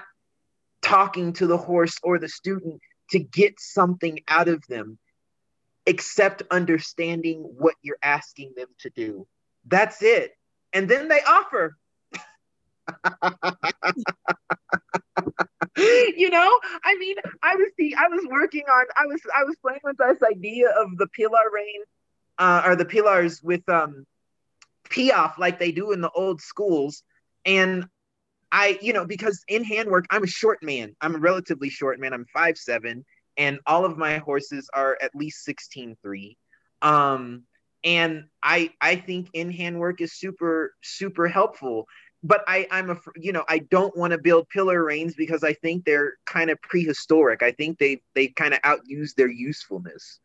[0.83, 2.81] talking to the horse or the student
[3.11, 4.99] to get something out of them
[5.87, 9.27] except understanding what you're asking them to do.
[9.67, 10.33] That's it.
[10.73, 11.77] And then they offer.
[15.77, 19.57] you know, I mean, I was the I was working on I was I was
[19.63, 21.83] playing with this idea of the pillar rein
[22.39, 24.05] uh, or the pillars with um
[24.93, 27.03] piaffe like they do in the old schools.
[27.45, 27.87] And
[28.53, 30.95] I, you know, because in handwork, I'm a short man.
[31.01, 32.13] I'm a relatively short man.
[32.13, 33.05] I'm five seven,
[33.37, 36.37] and all of my horses are at least 16-3.
[36.83, 37.45] Um,
[37.83, 41.87] and I I think in handwork is super super helpful.
[42.23, 45.55] But I I'm a you know I don't want to build pillar reins because I
[45.55, 47.43] think they're kind of prehistoric.
[47.43, 50.21] I think they they kind of outuse their usefulness,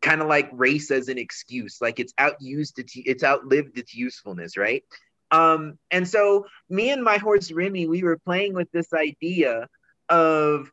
[0.00, 1.78] kind of like race as an excuse.
[1.80, 4.84] Like it's outused its it's outlived its usefulness, right?
[5.30, 9.68] Um, and so me and my horse Remy, we were playing with this idea
[10.08, 10.70] of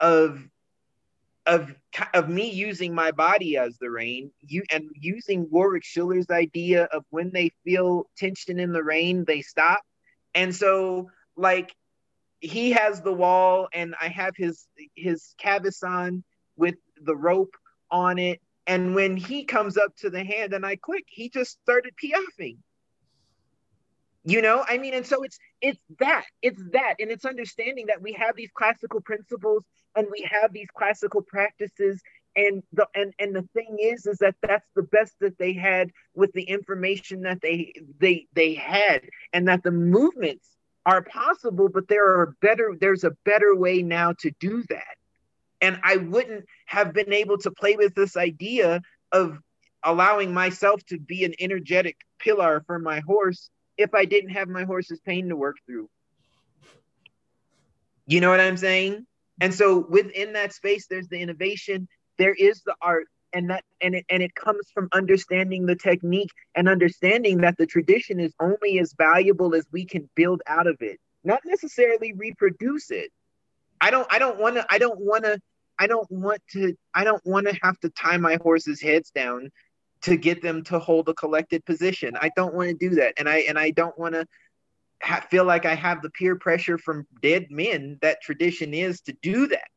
[0.00, 0.42] of
[1.46, 1.74] of
[2.14, 7.04] of me using my body as the rein, you and using Warwick Schiller's idea of
[7.10, 9.82] when they feel tension in the rein, they stop.
[10.34, 11.74] And so like
[12.40, 16.24] he has the wall and I have his his cavesson
[16.56, 17.54] with the rope
[17.90, 18.40] on it.
[18.70, 22.58] And when he comes up to the hand and I click, he just started piaffing
[24.22, 26.94] you know i mean and so it's it's that it's that.
[26.98, 29.64] And it's understanding that we have these classical principles
[29.96, 32.00] and we have these classical practices.
[32.36, 35.90] And the and and the thing is is that that's the best that they had
[36.14, 39.02] with the information that they they they had.
[39.32, 40.48] And that the movements
[40.86, 44.96] are possible but there are better there's a better way now to do that
[45.60, 48.80] and i wouldn't have been able to play with this idea
[49.12, 49.38] of
[49.82, 54.64] allowing myself to be an energetic pillar for my horse if I didn't have my
[54.64, 55.88] horse's pain to work through.
[58.06, 59.06] You know what I'm saying?
[59.40, 61.88] And so within that space, there's the innovation,
[62.18, 66.32] there is the art, and that and it and it comes from understanding the technique
[66.56, 70.76] and understanding that the tradition is only as valuable as we can build out of
[70.80, 73.12] it, not necessarily reproduce it.
[73.80, 75.40] I don't I don't want to I don't want to
[75.80, 79.50] I don't want to I don't want to have to tie my horse's heads down
[80.02, 82.16] to get them to hold a collected position.
[82.20, 84.26] I don't want to do that, and I and I don't want to
[85.02, 89.14] ha- feel like I have the peer pressure from dead men that tradition is to
[89.22, 89.68] do that.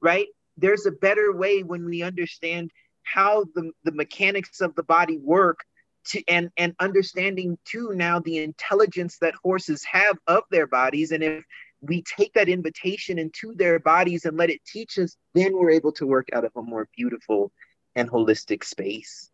[0.00, 0.28] Right?
[0.56, 2.70] There's a better way when we understand
[3.02, 5.58] how the, the mechanics of the body work
[6.06, 11.22] to and and understanding too now the intelligence that horses have of their bodies and
[11.22, 11.44] if
[11.82, 15.92] we take that invitation into their bodies and let it teach us, then we're able
[15.92, 17.52] to work out of a more beautiful
[17.94, 19.30] and holistic space.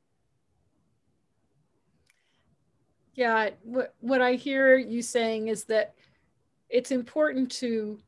[3.15, 5.95] Yeah, what, what I hear you saying is that
[6.69, 7.99] it's important to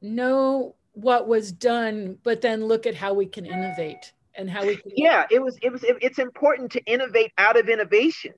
[0.00, 4.76] know what was done, but then look at how we can innovate and how we
[4.76, 4.92] can.
[4.94, 8.34] Yeah, it was, it was, it, it's important to innovate out of innovation,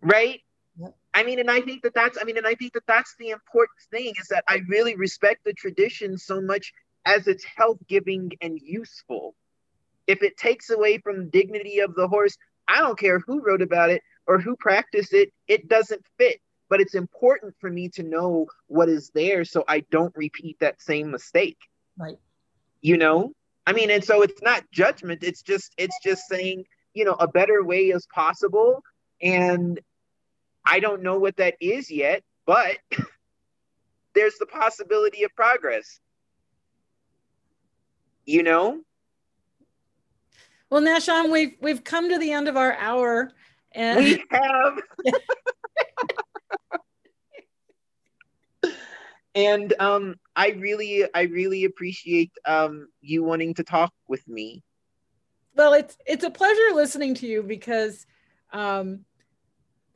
[0.00, 0.40] right?
[1.14, 3.30] I mean, and I think that that's, I mean, and I think that that's the
[3.30, 6.72] important thing is that I really respect the tradition so much
[7.06, 9.34] as it's health giving and useful.
[10.06, 12.36] If it takes away from the dignity of the horse,
[12.68, 16.40] I don't care who wrote about it or who practiced it, it doesn't fit.
[16.68, 20.82] But it's important for me to know what is there so I don't repeat that
[20.82, 21.56] same mistake.
[21.96, 22.18] Right.
[22.82, 23.32] You know?
[23.66, 27.28] I mean, and so it's not judgment, it's just it's just saying, you know, a
[27.28, 28.82] better way is possible.
[29.20, 29.80] And
[30.68, 32.76] I don't know what that is yet, but
[34.14, 35.98] there's the possibility of progress.
[38.26, 38.80] You know?
[40.68, 43.32] Well, Nahshon, we've we've come to the end of our hour,
[43.72, 44.78] and we have.
[49.34, 54.62] and um, I really, I really appreciate um, you wanting to talk with me.
[55.56, 58.04] Well, it's it's a pleasure listening to you because
[58.52, 59.06] um,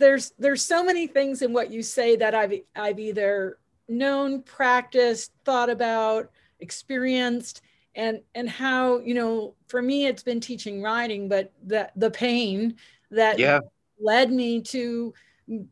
[0.02, 5.32] there's there's so many things in what you say that I've I've either known, practiced,
[5.44, 7.62] thought about, experienced,
[7.94, 12.76] and and how you know for me it's been teaching riding, but that the pain
[13.12, 13.60] that yeah.
[14.00, 15.14] led me to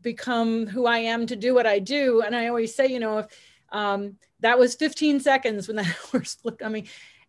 [0.01, 2.23] become who I am to do what I do.
[2.23, 3.27] And I always say, you know, if
[3.73, 6.85] um, that was 15 seconds when that horse looked at me.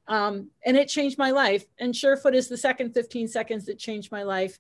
[0.07, 1.65] Um, and it changed my life.
[1.79, 4.59] And Surefoot is the second 15 seconds that changed my life.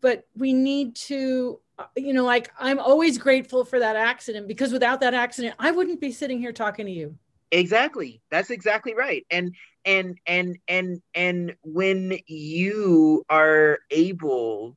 [0.00, 4.72] But we need to Uh, you know, like I'm always grateful for that accident because
[4.72, 7.16] without that accident, I wouldn't be sitting here talking to you.
[7.50, 8.20] Exactly.
[8.30, 9.26] That's exactly right.
[9.30, 9.54] And
[9.84, 14.76] and and and and when you are able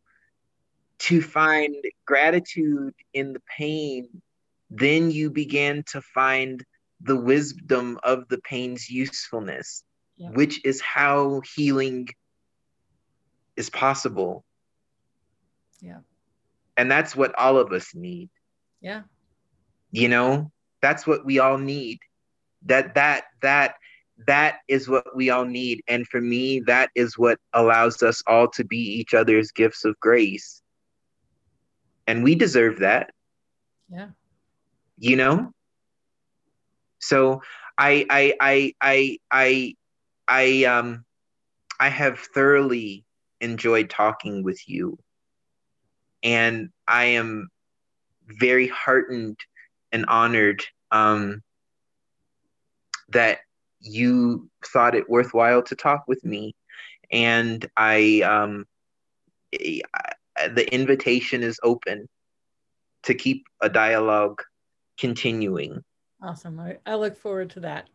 [0.97, 1.75] to find
[2.05, 4.21] gratitude in the pain,
[4.69, 6.63] then you begin to find
[7.01, 9.83] the wisdom of the pain's usefulness,
[10.15, 10.29] yeah.
[10.29, 12.07] which is how healing
[13.57, 14.45] is possible.
[15.81, 15.99] Yeah
[16.77, 18.29] and that's what all of us need.
[18.81, 19.03] Yeah.
[19.91, 20.51] You know
[20.81, 21.99] that's what we all need.
[22.65, 23.75] That that that
[24.27, 25.81] that is what we all need.
[25.87, 29.99] And for me that is what allows us all to be each other's gifts of
[29.99, 30.61] grace.
[32.07, 33.11] And we deserve that.
[33.89, 34.09] Yeah.
[34.97, 35.51] You know?
[36.99, 37.41] So
[37.77, 39.75] i i i i i
[40.27, 41.05] i um
[41.79, 43.05] i have thoroughly
[43.41, 44.97] enjoyed talking with you
[46.25, 47.49] and I am
[48.25, 49.37] very heartened
[49.91, 51.43] and honored um,
[53.09, 53.39] that
[53.79, 56.55] you thought it worthwhile to talk with me.
[57.11, 58.65] And I, um,
[59.53, 62.09] I, the invitation is open
[63.03, 64.41] to keep a dialogue
[64.97, 65.83] continuing.
[66.23, 66.59] Awesome.
[66.59, 67.87] I, I look forward to that.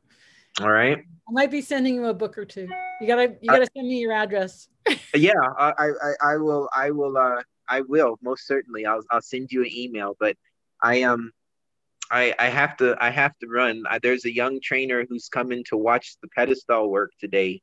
[0.61, 0.99] All right.
[0.99, 2.69] I might be sending you a book or two.
[3.01, 4.69] You gotta you gotta uh, send me your address.
[5.15, 8.85] yeah, I, I I will I will uh I will most certainly.
[8.85, 10.17] I'll I'll send you an email.
[10.19, 10.37] But
[10.83, 11.33] I um
[12.11, 13.85] I I have to I have to run.
[13.89, 17.63] I, there's a young trainer who's coming to watch the pedestal work today.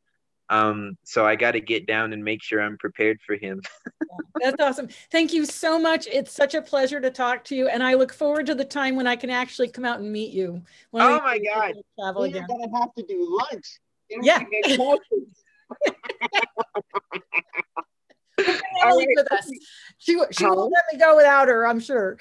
[0.49, 3.62] Um, so I got to get down and make sure I'm prepared for him.
[4.41, 4.88] That's awesome.
[5.12, 6.08] Thank you so much.
[6.08, 8.95] It's such a pleasure to talk to you, and I look forward to the time
[8.95, 10.62] when I can actually come out and meet you.
[10.93, 11.76] oh my God!
[11.99, 12.45] Travel We're again.
[12.47, 13.80] gonna have to do lunch.
[14.10, 14.41] Yeah.
[18.38, 19.16] Emily right.
[19.16, 19.50] with us.
[19.98, 21.68] She she won't let me go without her.
[21.68, 22.18] I'm sure.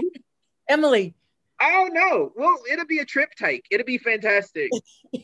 [0.68, 1.14] Emily.
[1.60, 2.32] Oh no!
[2.34, 3.66] Well, it'll be a triptych.
[3.70, 4.70] It'll be fantastic.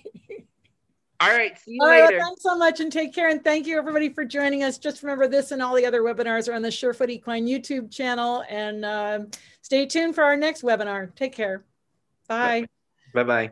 [1.20, 1.59] all right.
[1.59, 2.05] See you all later.
[2.05, 3.29] Right, thanks so much and take care.
[3.29, 4.79] And thank you everybody for joining us.
[4.79, 8.45] Just remember this and all the other webinars are on the Surefoot Equine YouTube channel.
[8.49, 9.20] And uh,
[9.62, 11.14] stay tuned for our next webinar.
[11.16, 11.64] Take care.
[12.29, 12.66] Bye.
[13.14, 13.51] Bye bye.